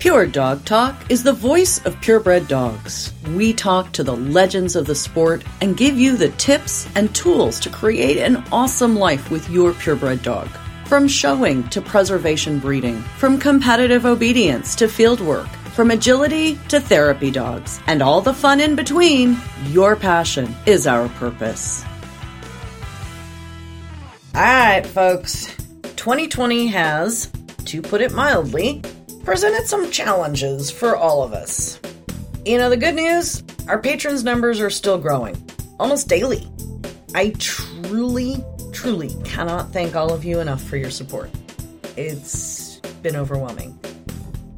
Pure 0.00 0.28
Dog 0.28 0.64
Talk 0.64 0.96
is 1.10 1.22
the 1.22 1.32
voice 1.34 1.84
of 1.84 2.00
purebred 2.00 2.48
dogs. 2.48 3.12
We 3.34 3.52
talk 3.52 3.92
to 3.92 4.02
the 4.02 4.16
legends 4.16 4.74
of 4.74 4.86
the 4.86 4.94
sport 4.94 5.44
and 5.60 5.76
give 5.76 5.98
you 5.98 6.16
the 6.16 6.30
tips 6.30 6.88
and 6.96 7.14
tools 7.14 7.60
to 7.60 7.68
create 7.68 8.16
an 8.16 8.42
awesome 8.50 8.96
life 8.96 9.30
with 9.30 9.50
your 9.50 9.74
purebred 9.74 10.22
dog. 10.22 10.48
From 10.86 11.06
showing 11.06 11.68
to 11.68 11.82
preservation 11.82 12.60
breeding, 12.60 13.02
from 13.18 13.38
competitive 13.38 14.06
obedience 14.06 14.74
to 14.76 14.88
field 14.88 15.20
work, 15.20 15.48
from 15.74 15.90
agility 15.90 16.58
to 16.68 16.80
therapy 16.80 17.30
dogs, 17.30 17.78
and 17.86 18.00
all 18.00 18.22
the 18.22 18.32
fun 18.32 18.58
in 18.58 18.76
between, 18.76 19.36
your 19.66 19.96
passion 19.96 20.56
is 20.64 20.86
our 20.86 21.10
purpose. 21.10 21.84
All 24.34 24.40
right, 24.40 24.86
folks. 24.86 25.54
2020 25.96 26.68
has, 26.68 27.30
to 27.66 27.82
put 27.82 28.00
it 28.00 28.12
mildly, 28.12 28.80
presented 29.30 29.64
some 29.64 29.88
challenges 29.92 30.72
for 30.72 30.96
all 30.96 31.22
of 31.22 31.32
us. 31.32 31.78
You 32.44 32.58
know, 32.58 32.68
the 32.68 32.76
good 32.76 32.96
news 32.96 33.44
our 33.68 33.80
patrons' 33.80 34.24
numbers 34.24 34.60
are 34.60 34.70
still 34.70 34.98
growing, 34.98 35.40
almost 35.78 36.08
daily. 36.08 36.50
I 37.14 37.32
truly, 37.38 38.44
truly 38.72 39.14
cannot 39.22 39.72
thank 39.72 39.94
all 39.94 40.12
of 40.12 40.24
you 40.24 40.40
enough 40.40 40.60
for 40.60 40.76
your 40.76 40.90
support. 40.90 41.30
It's 41.96 42.80
been 43.02 43.14
overwhelming. 43.14 43.78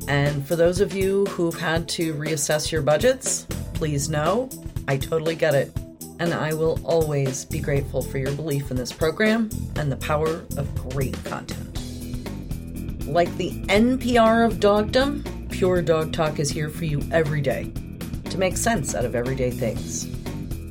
And 0.08 0.48
for 0.48 0.56
those 0.56 0.80
of 0.80 0.94
you 0.94 1.26
who've 1.26 1.60
had 1.60 1.86
to 1.90 2.14
reassess 2.14 2.72
your 2.72 2.80
budgets, 2.80 3.42
please 3.74 4.08
know 4.08 4.48
I 4.88 4.96
totally 4.96 5.34
get 5.34 5.54
it. 5.54 5.70
And 6.18 6.32
I 6.32 6.54
will 6.54 6.80
always 6.82 7.44
be 7.44 7.60
grateful 7.60 8.00
for 8.00 8.16
your 8.16 8.32
belief 8.32 8.70
in 8.70 8.78
this 8.78 8.90
program 8.90 9.50
and 9.76 9.92
the 9.92 9.96
power 9.96 10.46
of 10.56 10.74
great 10.88 11.22
content. 11.24 11.81
Like 13.06 13.36
the 13.36 13.50
NPR 13.66 14.46
of 14.46 14.60
dogdom, 14.60 15.24
Pure 15.50 15.82
Dog 15.82 16.12
Talk 16.12 16.38
is 16.38 16.50
here 16.50 16.70
for 16.70 16.84
you 16.84 17.02
every 17.10 17.40
day 17.40 17.70
to 18.30 18.38
make 18.38 18.56
sense 18.56 18.94
out 18.94 19.04
of 19.04 19.14
everyday 19.14 19.50
things, 19.50 20.06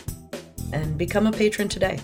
and 0.71 0.97
become 0.99 1.25
a 1.25 1.31
patron 1.31 1.67
today. 1.67 1.97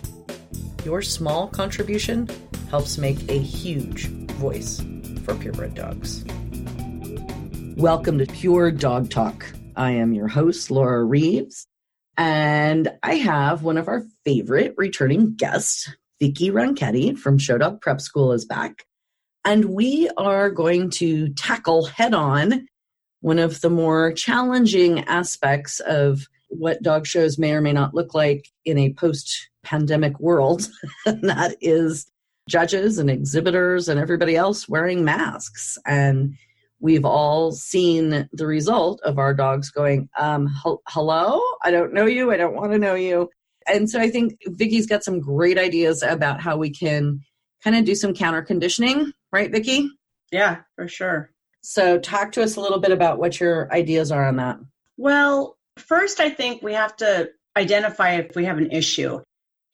Your 0.84 1.04
small 1.04 1.48
contribution 1.48 2.28
helps 2.72 2.98
make 2.98 3.30
a 3.30 3.38
huge 3.38 4.08
voice 4.08 4.82
for 5.24 5.36
purebred 5.36 5.76
dogs. 5.76 6.26
Welcome 7.78 8.18
to 8.18 8.26
Pure 8.26 8.72
Dog 8.72 9.12
Talk. 9.12 9.54
I 9.76 9.92
am 9.92 10.16
your 10.16 10.28
host, 10.28 10.72
Laura 10.72 11.04
Reeves, 11.04 11.68
and 12.18 12.92
I 13.04 13.18
have 13.18 13.62
one 13.62 13.78
of 13.78 13.88
our 13.88 14.04
favorite 14.26 14.74
returning 14.78 15.36
guests, 15.36 15.96
Vicki 16.20 16.50
Ronchetti 16.50 17.16
from 17.16 17.38
Show 17.38 17.60
Dog 17.60 17.82
Prep 17.82 18.02
School 18.02 18.32
is 18.32 18.46
back. 18.46 18.84
And 19.44 19.66
we 19.66 20.10
are 20.18 20.50
going 20.50 20.90
to 20.90 21.32
tackle 21.36 21.86
head 21.86 22.16
on 22.16 22.66
one 23.26 23.40
of 23.40 23.60
the 23.62 23.72
more 23.72 24.14
challenging 24.14 25.00
aspects 25.06 25.80
of 25.80 26.28
what 26.50 26.84
dog 26.84 27.08
shows 27.08 27.40
may 27.40 27.54
or 27.54 27.60
may 27.60 27.74
not 27.74 27.96
look 27.96 28.14
like 28.14 28.50
in 28.66 28.78
a 28.78 28.94
post 28.94 29.50
pandemic 29.64 30.20
world. 30.20 30.70
and 31.08 31.24
that 31.24 31.58
is 31.60 32.06
judges 32.48 33.00
and 33.00 33.10
exhibitors 33.10 33.90
and 33.90 34.00
everybody 34.00 34.36
else 34.36 34.70
wearing 34.70 35.04
masks. 35.04 35.76
And 35.88 36.36
we've 36.80 37.04
all 37.04 37.52
seen 37.52 38.30
the 38.32 38.46
result 38.46 39.02
of 39.02 39.18
our 39.18 39.34
dogs 39.34 39.72
going, 39.72 40.08
um, 40.20 40.48
hello, 40.88 41.42
I 41.64 41.72
don't 41.72 41.96
know 41.96 42.06
you, 42.06 42.32
I 42.32 42.38
don't 42.38 42.54
want 42.54 42.74
to 42.74 42.78
know 42.78 42.94
you. 42.94 43.32
And 43.66 43.90
so 43.90 44.00
I 44.00 44.08
think 44.08 44.38
Vicki's 44.50 44.86
got 44.86 45.04
some 45.04 45.20
great 45.20 45.58
ideas 45.58 46.04
about 46.04 46.42
how 46.42 46.58
we 46.58 46.70
can 46.70 47.22
kind 47.64 47.76
of 47.76 47.86
do 47.86 47.96
some 47.96 48.14
counter 48.14 48.44
conditioning, 48.44 49.12
right, 49.32 49.52
Vicki? 49.52 49.90
Yeah, 50.32 50.58
for 50.76 50.88
sure. 50.88 51.32
So, 51.68 51.98
talk 51.98 52.34
to 52.34 52.44
us 52.44 52.58
a 52.58 52.62
little 52.62 52.80
bit 52.80 52.92
about 52.92 53.18
what 53.18 53.40
your 53.40 53.74
ideas 53.74 54.12
are 54.12 54.28
on 54.28 54.36
that. 54.36 54.60
Well, 54.98 55.58
first, 55.78 56.20
I 56.20 56.30
think 56.30 56.62
we 56.62 56.74
have 56.74 56.96
to 56.98 57.32
identify 57.58 58.18
if 58.18 58.36
we 58.36 58.46
have 58.46 58.60
an 58.60 58.72
issue. 58.72 59.22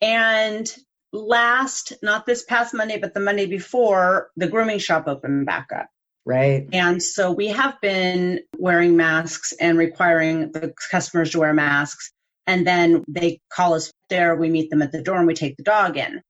And 0.00 0.74
last, 1.12 1.92
not 2.02 2.24
this 2.24 2.44
past 2.44 2.72
Monday, 2.72 2.98
but 2.98 3.12
the 3.12 3.20
Monday 3.20 3.44
before, 3.44 4.30
the 4.36 4.48
grooming 4.48 4.78
shop 4.78 5.06
opened 5.06 5.44
back 5.44 5.68
up. 5.70 5.88
Right. 6.24 6.66
And 6.72 7.02
so 7.02 7.30
we 7.30 7.48
have 7.48 7.78
been 7.82 8.40
wearing 8.56 8.96
masks 8.96 9.52
and 9.60 9.76
requiring 9.76 10.50
the 10.52 10.72
customers 10.90 11.32
to 11.32 11.40
wear 11.40 11.52
masks. 11.52 12.10
And 12.46 12.66
then 12.66 13.04
they 13.06 13.40
call 13.52 13.74
us 13.74 13.92
there, 14.08 14.34
we 14.34 14.48
meet 14.48 14.70
them 14.70 14.80
at 14.80 14.92
the 14.92 15.02
door, 15.02 15.18
and 15.18 15.26
we 15.26 15.34
take 15.34 15.58
the 15.58 15.62
dog 15.62 15.98
in. 15.98 16.22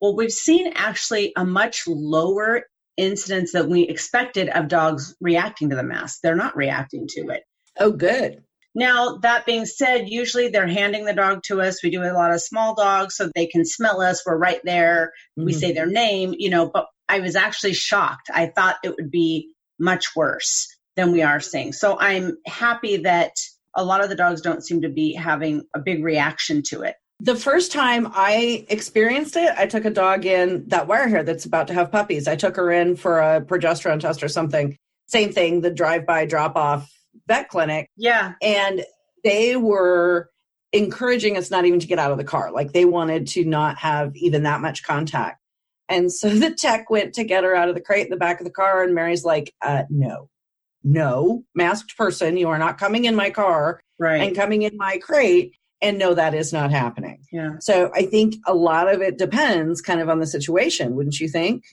Well, 0.00 0.16
we've 0.16 0.32
seen 0.32 0.72
actually 0.74 1.32
a 1.36 1.44
much 1.44 1.84
lower 1.86 2.64
incidents 2.96 3.52
that 3.52 3.68
we 3.68 3.82
expected 3.82 4.48
of 4.48 4.68
dogs 4.68 5.14
reacting 5.20 5.70
to 5.70 5.76
the 5.76 5.82
mask. 5.82 6.20
They're 6.22 6.36
not 6.36 6.56
reacting 6.56 7.06
to 7.10 7.28
it. 7.28 7.42
Oh, 7.78 7.90
good. 7.90 8.42
Now, 8.74 9.18
that 9.18 9.46
being 9.46 9.66
said, 9.66 10.08
usually 10.08 10.48
they're 10.48 10.66
handing 10.66 11.04
the 11.04 11.12
dog 11.12 11.42
to 11.44 11.60
us. 11.60 11.82
We 11.82 11.90
do 11.90 12.02
a 12.02 12.12
lot 12.12 12.32
of 12.32 12.42
small 12.42 12.74
dogs 12.74 13.16
so 13.16 13.30
they 13.34 13.46
can 13.46 13.64
smell 13.64 14.00
us. 14.00 14.24
We're 14.26 14.36
right 14.36 14.60
there. 14.64 15.12
Mm-hmm. 15.38 15.46
We 15.46 15.52
say 15.52 15.72
their 15.72 15.86
name, 15.86 16.34
you 16.36 16.50
know, 16.50 16.68
but 16.72 16.86
I 17.08 17.20
was 17.20 17.36
actually 17.36 17.74
shocked. 17.74 18.30
I 18.32 18.46
thought 18.46 18.76
it 18.82 18.96
would 18.96 19.10
be 19.10 19.54
much 19.78 20.16
worse 20.16 20.68
than 20.96 21.12
we 21.12 21.22
are 21.22 21.40
seeing. 21.40 21.72
So 21.72 21.98
I'm 21.98 22.36
happy 22.46 22.98
that 22.98 23.32
a 23.76 23.84
lot 23.84 24.02
of 24.02 24.08
the 24.08 24.16
dogs 24.16 24.40
don't 24.40 24.64
seem 24.64 24.82
to 24.82 24.88
be 24.88 25.14
having 25.14 25.64
a 25.74 25.80
big 25.80 26.02
reaction 26.02 26.62
to 26.68 26.82
it. 26.82 26.96
The 27.20 27.36
first 27.36 27.72
time 27.72 28.08
I 28.12 28.66
experienced 28.68 29.36
it, 29.36 29.52
I 29.56 29.66
took 29.66 29.84
a 29.84 29.90
dog 29.90 30.26
in 30.26 30.68
that 30.68 30.88
wire 30.88 31.08
hair 31.08 31.22
that's 31.22 31.44
about 31.44 31.68
to 31.68 31.74
have 31.74 31.92
puppies. 31.92 32.28
I 32.28 32.36
took 32.36 32.56
her 32.56 32.70
in 32.70 32.96
for 32.96 33.20
a 33.20 33.40
progesterone 33.40 34.00
test 34.00 34.22
or 34.22 34.28
something. 34.28 34.76
Same 35.06 35.32
thing, 35.32 35.60
the 35.60 35.70
drive 35.70 36.06
by 36.06 36.26
drop 36.26 36.56
off 36.56 36.90
vet 37.28 37.48
clinic. 37.48 37.88
Yeah. 37.96 38.34
And 38.42 38.84
they 39.22 39.56
were 39.56 40.30
encouraging 40.72 41.36
us 41.36 41.50
not 41.50 41.64
even 41.64 41.80
to 41.80 41.86
get 41.86 41.98
out 41.98 42.10
of 42.10 42.18
the 42.18 42.24
car. 42.24 42.50
Like 42.52 42.72
they 42.72 42.84
wanted 42.84 43.28
to 43.28 43.44
not 43.44 43.78
have 43.78 44.14
even 44.16 44.42
that 44.42 44.60
much 44.60 44.82
contact. 44.82 45.40
And 45.88 46.12
so 46.12 46.28
the 46.34 46.50
tech 46.50 46.90
went 46.90 47.14
to 47.14 47.24
get 47.24 47.44
her 47.44 47.54
out 47.54 47.68
of 47.68 47.74
the 47.74 47.80
crate 47.80 48.04
in 48.04 48.10
the 48.10 48.16
back 48.16 48.40
of 48.40 48.44
the 48.44 48.52
car. 48.52 48.82
And 48.82 48.94
Mary's 48.94 49.24
like, 49.24 49.54
uh, 49.62 49.84
no, 49.88 50.28
no, 50.82 51.44
masked 51.54 51.96
person, 51.96 52.36
you 52.36 52.48
are 52.48 52.58
not 52.58 52.78
coming 52.78 53.04
in 53.04 53.14
my 53.14 53.30
car 53.30 53.80
right. 53.98 54.20
and 54.20 54.36
coming 54.36 54.62
in 54.62 54.76
my 54.76 54.98
crate 54.98 55.54
and 55.84 55.98
no 55.98 56.14
that 56.14 56.34
is 56.34 56.52
not 56.52 56.70
happening. 56.70 57.24
Yeah. 57.30 57.56
So 57.60 57.90
i 57.94 58.06
think 58.06 58.36
a 58.46 58.54
lot 58.54 58.92
of 58.92 59.00
it 59.00 59.18
depends 59.18 59.80
kind 59.80 60.00
of 60.00 60.08
on 60.08 60.18
the 60.18 60.26
situation 60.26 60.94
wouldn't 60.94 61.20
you 61.20 61.28
think? 61.28 61.64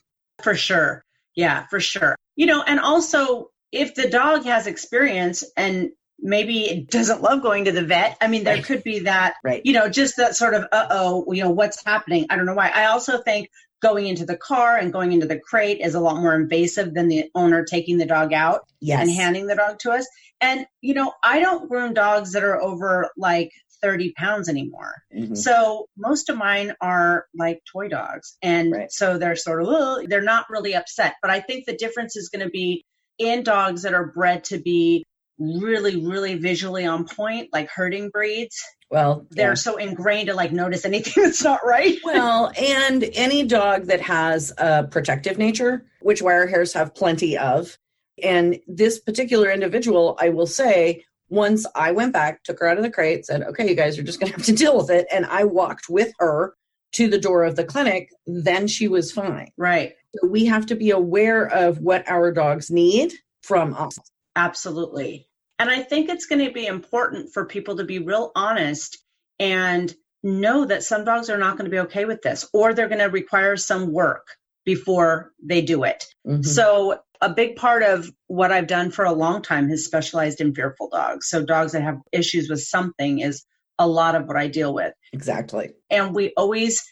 For 0.43 0.55
sure. 0.55 1.03
Yeah 1.35 1.65
for 1.67 1.79
sure. 1.79 2.15
You 2.35 2.45
know 2.45 2.63
and 2.63 2.79
also 2.79 3.49
if 3.71 3.95
the 3.95 4.09
dog 4.09 4.43
has 4.43 4.67
experience 4.67 5.43
and 5.55 5.91
maybe 6.19 6.65
it 6.65 6.89
doesn't 6.89 7.21
love 7.21 7.41
going 7.41 7.65
to 7.65 7.71
the 7.71 7.81
vet 7.81 8.15
i 8.21 8.27
mean 8.27 8.43
there 8.43 8.55
right. 8.55 8.63
could 8.63 8.83
be 8.83 8.99
that 8.99 9.33
right. 9.43 9.65
you 9.65 9.73
know 9.73 9.89
just 9.89 10.17
that 10.17 10.35
sort 10.35 10.53
of 10.53 10.63
uh-oh 10.71 11.31
you 11.31 11.43
know 11.43 11.49
what's 11.49 11.83
happening? 11.83 12.27
I 12.29 12.35
don't 12.35 12.45
know 12.45 12.53
why. 12.53 12.69
I 12.69 12.85
also 12.85 13.21
think 13.21 13.49
going 13.81 14.07
into 14.07 14.25
the 14.25 14.37
car 14.37 14.77
and 14.77 14.93
going 14.93 15.11
into 15.11 15.25
the 15.25 15.39
crate 15.39 15.79
is 15.81 15.95
a 15.95 15.99
lot 15.99 16.21
more 16.21 16.35
invasive 16.35 16.93
than 16.93 17.07
the 17.07 17.25
owner 17.35 17.65
taking 17.65 17.97
the 17.97 18.05
dog 18.05 18.31
out 18.31 18.67
yes. 18.79 19.01
and 19.01 19.11
handing 19.11 19.47
the 19.47 19.55
dog 19.55 19.79
to 19.79 19.91
us. 19.91 20.07
And, 20.39 20.65
you 20.81 20.93
know, 20.93 21.13
I 21.23 21.39
don't 21.39 21.67
groom 21.67 21.93
dogs 21.93 22.31
that 22.33 22.43
are 22.43 22.61
over 22.61 23.09
like 23.17 23.51
30 23.81 24.13
pounds 24.13 24.49
anymore. 24.49 24.93
Mm-hmm. 25.15 25.35
So 25.35 25.87
most 25.97 26.29
of 26.29 26.37
mine 26.37 26.73
are 26.81 27.25
like 27.37 27.61
toy 27.71 27.87
dogs. 27.87 28.37
And 28.41 28.71
right. 28.71 28.91
so 28.91 29.17
they're 29.17 29.35
sort 29.35 29.63
of, 29.63 30.09
they're 30.09 30.21
not 30.21 30.49
really 30.49 30.75
upset. 30.75 31.15
But 31.21 31.31
I 31.31 31.39
think 31.39 31.65
the 31.65 31.75
difference 31.75 32.15
is 32.15 32.29
going 32.29 32.45
to 32.45 32.51
be 32.51 32.85
in 33.17 33.43
dogs 33.43 33.83
that 33.83 33.93
are 33.93 34.07
bred 34.07 34.43
to 34.45 34.59
be 34.59 35.05
really, 35.39 35.95
really 35.95 36.35
visually 36.35 36.85
on 36.85 37.05
point, 37.07 37.49
like 37.51 37.69
herding 37.69 38.09
breeds. 38.09 38.55
Well, 38.89 39.25
they're 39.31 39.49
yeah. 39.49 39.55
so 39.55 39.77
ingrained 39.77 40.27
to 40.27 40.33
like 40.33 40.51
notice 40.51 40.85
anything 40.85 41.23
that's 41.23 41.43
not 41.43 41.61
right. 41.65 41.97
well, 42.03 42.51
and 42.59 43.03
any 43.13 43.43
dog 43.43 43.85
that 43.85 44.01
has 44.01 44.53
a 44.57 44.83
protective 44.83 45.37
nature, 45.37 45.85
which 46.01 46.21
wire 46.21 46.47
hairs 46.47 46.73
have 46.73 46.93
plenty 46.93 47.37
of. 47.37 47.77
And 48.21 48.59
this 48.67 48.99
particular 48.99 49.49
individual, 49.49 50.15
I 50.19 50.29
will 50.29 50.45
say, 50.45 51.05
once 51.31 51.65
I 51.75 51.93
went 51.93 52.11
back, 52.11 52.43
took 52.43 52.59
her 52.59 52.67
out 52.67 52.77
of 52.77 52.83
the 52.83 52.91
crate, 52.91 53.25
said, 53.25 53.41
okay, 53.41 53.67
you 53.67 53.73
guys 53.73 53.97
are 53.97 54.03
just 54.03 54.19
going 54.19 54.31
to 54.31 54.37
have 54.37 54.45
to 54.45 54.53
deal 54.53 54.77
with 54.77 54.91
it. 54.91 55.07
And 55.11 55.25
I 55.25 55.45
walked 55.45 55.85
with 55.89 56.11
her 56.19 56.53
to 56.93 57.07
the 57.07 57.17
door 57.17 57.45
of 57.45 57.55
the 57.55 57.63
clinic, 57.63 58.09
then 58.27 58.67
she 58.67 58.89
was 58.89 59.13
fine. 59.13 59.49
Right. 59.57 59.93
So 60.13 60.27
we 60.27 60.45
have 60.45 60.65
to 60.67 60.75
be 60.75 60.91
aware 60.91 61.45
of 61.45 61.79
what 61.79 62.03
our 62.09 62.33
dogs 62.33 62.69
need 62.69 63.13
from 63.43 63.73
us. 63.73 63.97
Absolutely. 64.35 65.29
And 65.57 65.69
I 65.69 65.83
think 65.83 66.09
it's 66.09 66.25
going 66.25 66.45
to 66.45 66.51
be 66.51 66.67
important 66.67 67.31
for 67.33 67.45
people 67.45 67.77
to 67.77 67.85
be 67.85 67.99
real 67.99 68.33
honest 68.35 68.97
and 69.39 69.93
know 70.23 70.65
that 70.65 70.83
some 70.83 71.05
dogs 71.05 71.29
are 71.29 71.37
not 71.37 71.57
going 71.57 71.65
to 71.65 71.71
be 71.71 71.79
okay 71.79 72.03
with 72.03 72.21
this 72.21 72.47
or 72.53 72.73
they're 72.73 72.89
going 72.89 72.99
to 72.99 73.05
require 73.05 73.55
some 73.55 73.93
work 73.93 74.27
before 74.65 75.31
they 75.41 75.61
do 75.61 75.85
it. 75.85 76.03
Mhm. 76.27 76.45
So, 76.45 76.99
a 77.21 77.29
big 77.29 77.55
part 77.55 77.83
of 77.83 78.09
what 78.27 78.51
I've 78.51 78.67
done 78.67 78.91
for 78.91 79.05
a 79.05 79.11
long 79.13 79.41
time 79.41 79.69
has 79.69 79.85
specialized 79.85 80.41
in 80.41 80.53
fearful 80.55 80.89
dogs. 80.89 81.27
So, 81.29 81.45
dogs 81.45 81.73
that 81.73 81.83
have 81.83 81.99
issues 82.11 82.49
with 82.49 82.61
something 82.61 83.19
is 83.19 83.43
a 83.79 83.87
lot 83.87 84.15
of 84.15 84.27
what 84.27 84.37
I 84.37 84.47
deal 84.47 84.73
with. 84.73 84.93
Exactly. 85.13 85.71
And 85.89 86.13
we 86.15 86.33
always 86.37 86.83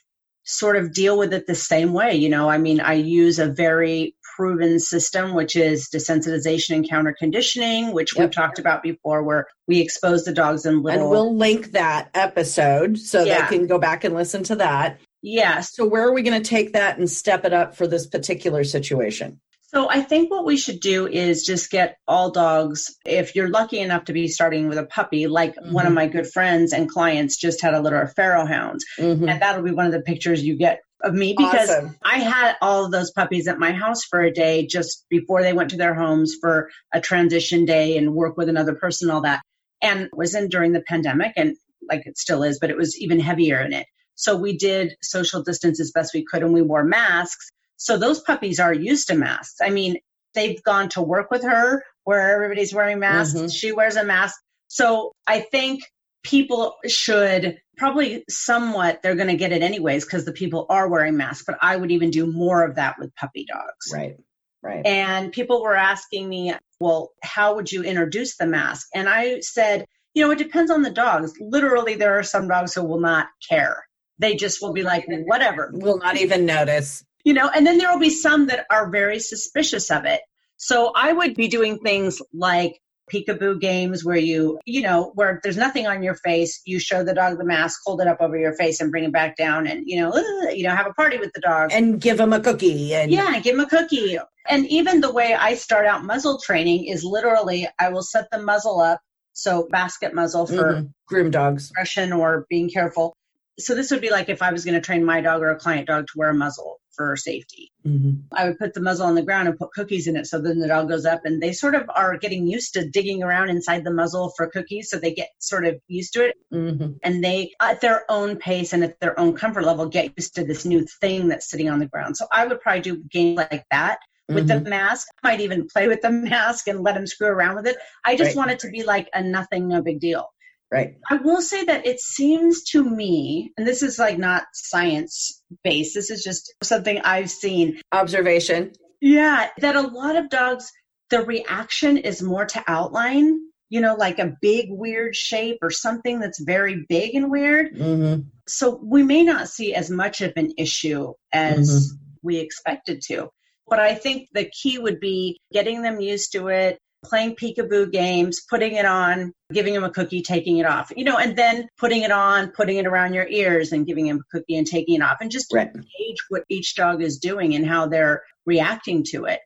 sort 0.43 0.75
of 0.77 0.93
deal 0.93 1.17
with 1.17 1.33
it 1.33 1.45
the 1.45 1.55
same 1.55 1.93
way. 1.93 2.15
You 2.15 2.29
know, 2.29 2.49
I 2.49 2.57
mean, 2.57 2.79
I 2.79 2.93
use 2.93 3.37
a 3.39 3.47
very 3.47 4.15
proven 4.35 4.79
system, 4.79 5.33
which 5.35 5.55
is 5.55 5.89
desensitization 5.93 6.75
and 6.75 6.89
counter 6.89 7.13
conditioning, 7.17 7.91
which 7.93 8.15
Yep. 8.15 8.21
we've 8.23 8.31
talked 8.31 8.57
about 8.57 8.81
before, 8.81 9.21
where 9.21 9.45
we 9.67 9.81
expose 9.81 10.23
the 10.23 10.31
dogs 10.33 10.65
in 10.65 10.81
little. 10.81 11.01
And 11.01 11.09
we'll 11.11 11.35
link 11.35 11.73
that 11.73 12.09
episode 12.13 12.97
so 12.97 13.23
Yeah. 13.23 13.41
they 13.49 13.57
can 13.57 13.67
go 13.67 13.77
back 13.77 14.03
and 14.03 14.15
listen 14.15 14.43
to 14.43 14.55
that. 14.55 14.99
yes. 15.21 15.75
So, 15.75 15.85
where 15.85 16.07
are 16.07 16.13
we 16.13 16.21
going 16.23 16.41
to 16.41 16.47
take 16.49 16.73
that 16.73 16.97
and 16.97 17.09
step 17.09 17.45
it 17.45 17.53
up 17.53 17.75
for 17.75 17.85
this 17.85 18.07
particular 18.07 18.63
situation? 18.63 19.39
So 19.71 19.87
I 19.87 20.01
think 20.01 20.31
what 20.31 20.45
we 20.45 20.57
should 20.57 20.79
do 20.79 21.05
is 21.07 21.43
just 21.43 21.69
get 21.69 21.97
all 22.07 22.31
dogs. 22.31 22.95
If 23.05 23.35
you're 23.35 23.49
lucky 23.49 23.79
enough 23.79 24.05
to 24.05 24.13
be 24.13 24.27
starting 24.27 24.67
with 24.67 24.79
a 24.79 24.85
puppy, 24.85 25.27
like 25.27 25.53
one 25.69 25.85
of 25.85 25.91
Mhm. 25.91 25.95
my 25.95 26.07
good 26.07 26.25
friends 26.27 26.73
and 26.73 26.89
clients 26.89 27.37
just 27.37 27.61
had 27.61 27.75
a 27.75 27.79
litter 27.79 28.01
of 28.01 28.15
Pharaoh 28.15 28.47
hounds, 28.47 28.83
Mhm. 28.97 29.29
and 29.29 29.39
that'll 29.39 29.61
be 29.61 29.69
one 29.69 29.85
of 29.85 29.91
the 29.91 30.01
pictures 30.01 30.43
you 30.43 30.55
get 30.55 30.79
of 31.03 31.13
me 31.13 31.35
because 31.37 31.69
Awesome. 31.69 31.95
I 32.01 32.17
had 32.17 32.55
all 32.61 32.85
of 32.85 32.91
those 32.91 33.11
puppies 33.11 33.47
at 33.47 33.59
my 33.59 33.71
house 33.71 34.03
for 34.03 34.21
a 34.21 34.33
day 34.33 34.65
just 34.65 35.05
before 35.07 35.43
they 35.43 35.53
went 35.53 35.69
to 35.69 35.77
their 35.77 35.93
homes 35.93 36.35
for 36.41 36.69
a 36.91 36.99
transition 36.99 37.65
day 37.65 37.95
and 37.95 38.15
work 38.15 38.37
with 38.37 38.49
another 38.49 38.73
person, 38.73 39.11
all 39.11 39.21
that. 39.21 39.41
And 39.83 40.01
it 40.01 40.17
was 40.17 40.33
in 40.33 40.49
during 40.49 40.71
the 40.73 40.81
pandemic 40.81 41.33
and 41.37 41.55
like 41.87 42.07
it 42.07 42.17
still 42.17 42.41
is, 42.43 42.57
but 42.59 42.71
it 42.71 42.75
was 42.75 42.99
even 42.99 43.19
heavier 43.19 43.61
in 43.61 43.73
it. 43.73 43.85
So 44.15 44.35
we 44.35 44.57
did 44.57 44.95
social 45.03 45.43
distance 45.43 45.79
as 45.79 45.91
best 45.91 46.13
we 46.13 46.25
could 46.25 46.41
and 46.41 46.53
we 46.53 46.63
wore 46.63 46.83
masks. 46.83 47.49
So 47.79 47.97
those 47.97 48.19
puppies 48.19 48.59
are 48.59 48.73
used 48.73 49.07
to 49.07 49.15
masks. 49.15 49.57
I 49.61 49.69
mean, 49.71 49.97
they've 50.35 50.61
gone 50.63 50.89
to 50.89 51.01
work 51.01 51.31
with 51.31 51.41
her 51.43 51.83
where 52.03 52.33
everybody's 52.35 52.73
wearing 52.73 52.99
masks. 52.99 53.33
Mhm. 53.39 53.51
She 53.53 53.71
wears 53.71 53.95
a 53.95 54.03
mask. 54.03 54.35
So 54.67 55.13
I 55.25 55.39
think 55.39 55.81
people 56.23 56.75
should 56.87 57.57
probably 57.77 58.23
somewhat 58.29 59.01
they're 59.01 59.15
going 59.15 59.29
to 59.29 59.37
get 59.37 59.51
it 59.53 59.61
anyways 59.63 60.03
because 60.05 60.25
the 60.25 60.33
people 60.33 60.65
are 60.69 60.89
wearing 60.89 61.15
masks 61.15 61.45
but 61.47 61.57
i 61.61 61.73
would 61.77 61.91
even 61.91 62.09
do 62.11 62.25
more 62.27 62.61
of 62.65 62.75
that 62.75 62.99
with 62.99 63.15
puppy 63.15 63.45
dogs 63.47 63.89
Right. 63.93 64.17
Right. 64.61 64.85
and 64.85 65.31
people 65.31 65.61
were 65.63 65.77
asking 65.77 66.27
me 66.27 66.53
well 66.81 67.13
how 67.23 67.55
would 67.55 67.71
you 67.71 67.83
introduce 67.83 68.35
the 68.35 68.45
mask 68.45 68.89
and 68.93 69.07
i 69.07 69.39
said 69.39 69.85
you 70.13 70.25
know 70.25 70.31
it 70.31 70.37
depends 70.39 70.69
on 70.69 70.81
the 70.81 70.91
dogs 70.91 71.31
literally 71.39 71.95
there 71.95 72.19
are 72.19 72.23
some 72.23 72.49
dogs 72.49 72.73
who 72.75 72.83
will 72.83 72.99
not 72.99 73.27
care 73.49 73.77
they 74.17 74.35
just 74.35 74.61
will 74.61 74.73
be 74.73 74.83
like 74.83 75.05
whatever 75.25 75.71
Will 75.73 75.99
not 75.99 76.17
even 76.17 76.45
notice. 76.45 77.01
You 77.23 77.33
know 77.33 77.49
and 77.53 77.65
then 77.65 77.77
there 77.77 77.91
will 77.91 77.99
be 77.99 78.09
some 78.09 78.47
that 78.47 78.65
are 78.69 78.89
very 78.89 79.19
suspicious 79.19 79.91
of 79.91 80.05
it 80.05 80.21
so 80.57 80.91
i 80.95 81.11
would 81.11 81.35
be 81.35 81.47
doing 81.47 81.77
things 81.79 82.21
like 82.33 82.79
peekaboo 83.11 83.59
games 83.59 84.05
where 84.05 84.17
you 84.17 84.59
you 84.65 84.81
know 84.81 85.11
where 85.15 85.39
there's 85.43 85.57
nothing 85.57 85.87
on 85.87 86.03
your 86.03 86.13
face 86.15 86.61
you 86.65 86.79
show 86.79 87.03
the 87.03 87.13
dog 87.13 87.37
the 87.37 87.43
mask 87.43 87.79
hold 87.85 87.99
it 88.01 88.07
up 88.07 88.21
over 88.21 88.37
your 88.37 88.53
face 88.53 88.79
and 88.79 88.91
bring 88.91 89.03
it 89.03 89.11
back 89.11 89.35
down 89.35 89.65
and 89.67 89.83
you 89.87 89.99
know 89.99 90.15
you 90.53 90.63
know 90.63 90.75
have 90.75 90.85
a 90.87 90.93
party 90.93 91.17
with 91.17 91.31
the 91.33 91.41
dog 91.41 91.71
And 91.73 91.99
give 91.99 92.17
them 92.17 92.33
a 92.33 92.39
cookie. 92.39 92.93
And 92.93 93.11
yeah 93.11 93.39
give 93.39 93.55
him 93.55 93.61
a 93.61 93.67
cookie 93.67 94.17
and 94.47 94.65
even 94.67 95.01
the 95.01 95.11
way 95.11 95.33
i 95.33 95.55
start 95.55 95.85
out 95.87 96.03
muzzle 96.03 96.39
training 96.39 96.85
is 96.85 97.03
literally 97.03 97.67
i 97.79 97.89
will 97.89 98.03
set 98.03 98.29
the 98.31 98.39
muzzle 98.41 98.79
up 98.79 99.01
so 99.33 99.67
basket 99.71 100.13
muzzle 100.13 100.45
for 100.45 100.73
Mhm. 100.75 100.89
groom 101.07 101.31
dogs. 101.31 101.71
aggression 101.71 102.13
or 102.13 102.45
being 102.49 102.69
careful 102.69 103.15
so 103.57 103.73
this 103.73 103.89
would 103.91 104.01
be 104.01 104.11
like 104.11 104.29
if 104.29 104.41
i 104.43 104.51
was 104.51 104.65
going 104.65 104.75
to 104.75 104.81
train 104.81 105.03
my 105.03 105.19
dog 105.21 105.41
or 105.41 105.49
a 105.49 105.55
client 105.57 105.87
dog 105.87 106.05
to 106.07 106.13
wear 106.15 106.29
a 106.29 106.33
muzzle 106.35 106.78
for 106.99 107.15
safety 107.15 107.71
Mhm. 107.87 108.23
I 108.33 108.45
would 108.45 108.59
put 108.59 108.73
the 108.73 108.81
muzzle 108.81 109.05
on 109.07 109.15
the 109.15 109.21
ground 109.21 109.47
and 109.47 109.57
put 109.57 109.71
cookies 109.71 110.05
in 110.07 110.17
it. 110.17 110.27
So 110.27 110.41
then 110.41 110.59
the 110.59 110.67
dog 110.67 110.89
goes 110.89 111.05
up 111.05 111.21
and 111.23 111.41
they 111.41 111.53
sort 111.53 111.75
of 111.75 111.89
are 111.95 112.17
getting 112.17 112.45
used 112.45 112.73
to 112.73 112.85
digging 112.89 113.23
around 113.23 113.49
inside 113.49 113.85
the 113.85 113.93
muzzle 113.93 114.33
for 114.35 114.47
cookies. 114.47 114.89
So 114.89 114.99
they 114.99 115.13
get 115.13 115.29
sort 115.39 115.65
of 115.65 115.79
used 115.87 116.11
to 116.15 116.25
it 116.27 116.35
Mhm. 116.53 116.99
and 117.01 117.23
they, 117.23 117.53
at 117.61 117.79
their 117.79 118.03
own 118.11 118.35
pace 118.35 118.73
and 118.73 118.83
at 118.83 118.99
their 118.99 119.17
own 119.17 119.33
comfort 119.33 119.63
level, 119.63 119.85
get 119.87 120.11
used 120.17 120.35
to 120.35 120.43
this 120.43 120.65
new 120.65 120.85
thing 120.99 121.29
that's 121.29 121.49
sitting 121.49 121.69
on 121.69 121.79
the 121.79 121.85
ground. 121.85 122.17
So 122.17 122.27
I 122.33 122.45
would 122.45 122.59
probably 122.59 122.81
do 122.81 122.97
games 123.09 123.37
like 123.37 123.63
that 123.71 123.99
with 124.27 124.49
Mhm. 124.49 124.65
the 124.65 124.69
mask. 124.69 125.07
I 125.23 125.29
might 125.29 125.39
even 125.39 125.67
play 125.73 125.87
with 125.87 126.01
the 126.01 126.11
mask 126.51 126.67
and 126.67 126.81
let 126.83 126.95
them 126.95 127.07
screw 127.07 127.27
around 127.29 127.55
with 127.55 127.67
it. 127.67 127.77
I 128.03 128.17
just 128.17 128.29
Right. 128.31 128.35
want 128.35 128.51
it 128.51 128.59
to 128.59 128.69
be 128.69 128.83
like 128.83 129.07
a 129.13 129.23
nothing, 129.23 129.69
no 129.69 129.81
big 129.81 130.01
deal. 130.01 130.27
Right. 130.71 130.95
I 131.09 131.15
will 131.15 131.41
say 131.41 131.63
that 131.65 131.87
it 131.87 131.99
seems 131.99 132.63
to 132.71 132.83
me, 132.83 133.51
and 133.57 133.67
this 133.67 133.81
is 133.81 133.97
like 133.97 134.19
not 134.19 134.43
science 134.53 135.41
based, 135.63 135.95
this 135.95 136.11
is 136.11 136.23
just 136.23 136.53
something 136.61 136.99
I've 137.03 137.31
seen. 137.31 137.81
Observation. 137.91 138.73
Yeah, 139.01 139.49
that 139.59 139.75
a 139.75 139.81
lot 139.81 140.15
of 140.15 140.29
dogs, 140.29 140.71
the 141.09 141.23
reaction 141.23 141.97
is 141.97 142.21
more 142.21 142.45
to 142.45 142.63
outline, 142.67 143.39
you 143.69 143.81
know, 143.81 143.95
like 143.95 144.19
a 144.19 144.35
big 144.41 144.67
weird 144.69 145.15
shape 145.15 145.57
or 145.63 145.71
something 145.71 146.19
that's 146.19 146.39
very 146.39 146.85
big 146.87 147.15
and 147.15 147.31
weird. 147.31 147.75
Mhm. 147.75 148.25
So 148.47 148.79
we 148.83 149.01
may 149.01 149.23
not 149.23 149.49
see 149.49 149.73
as 149.73 149.89
much 149.89 150.21
of 150.21 150.33
an 150.35 150.53
issue 150.57 151.13
as 151.31 151.93
we 152.21 152.37
expected 152.37 153.01
to. 153.07 153.29
But 153.67 153.79
I 153.79 153.95
think 153.95 154.29
the 154.33 154.45
key 154.49 154.77
would 154.79 154.99
be 154.99 155.39
getting 155.51 155.81
them 155.81 155.99
used 155.99 156.31
to 156.33 156.47
it, 156.49 156.79
playing 157.03 157.35
peekaboo 157.35 157.91
games, 157.91 158.41
putting 158.49 158.73
it 158.73 158.85
on, 158.85 159.33
giving 159.53 159.73
him 159.73 159.83
a 159.83 159.89
cookie, 159.89 160.21
taking 160.21 160.57
it 160.57 160.65
off, 160.65 160.91
you 160.95 161.03
know, 161.03 161.17
and 161.17 161.35
then 161.35 161.67
putting 161.77 162.03
it 162.03 162.11
on, 162.11 162.49
putting 162.51 162.77
it 162.77 162.85
around 162.85 163.13
your 163.13 163.27
ears 163.27 163.71
and 163.71 163.87
giving 163.87 164.07
him 164.07 164.17
a 164.17 164.37
cookie 164.37 164.57
and 164.57 164.67
taking 164.67 164.95
it 164.95 165.01
off 165.01 165.17
and 165.21 165.31
just 165.31 165.53
Right. 165.53 165.73
gauge 165.73 166.17
what 166.29 166.43
each 166.49 166.75
dog 166.75 167.01
is 167.01 167.17
doing 167.17 167.55
and 167.55 167.65
how 167.65 167.87
they're 167.87 168.23
reacting 168.45 169.03
to 169.11 169.25
it. 169.25 169.39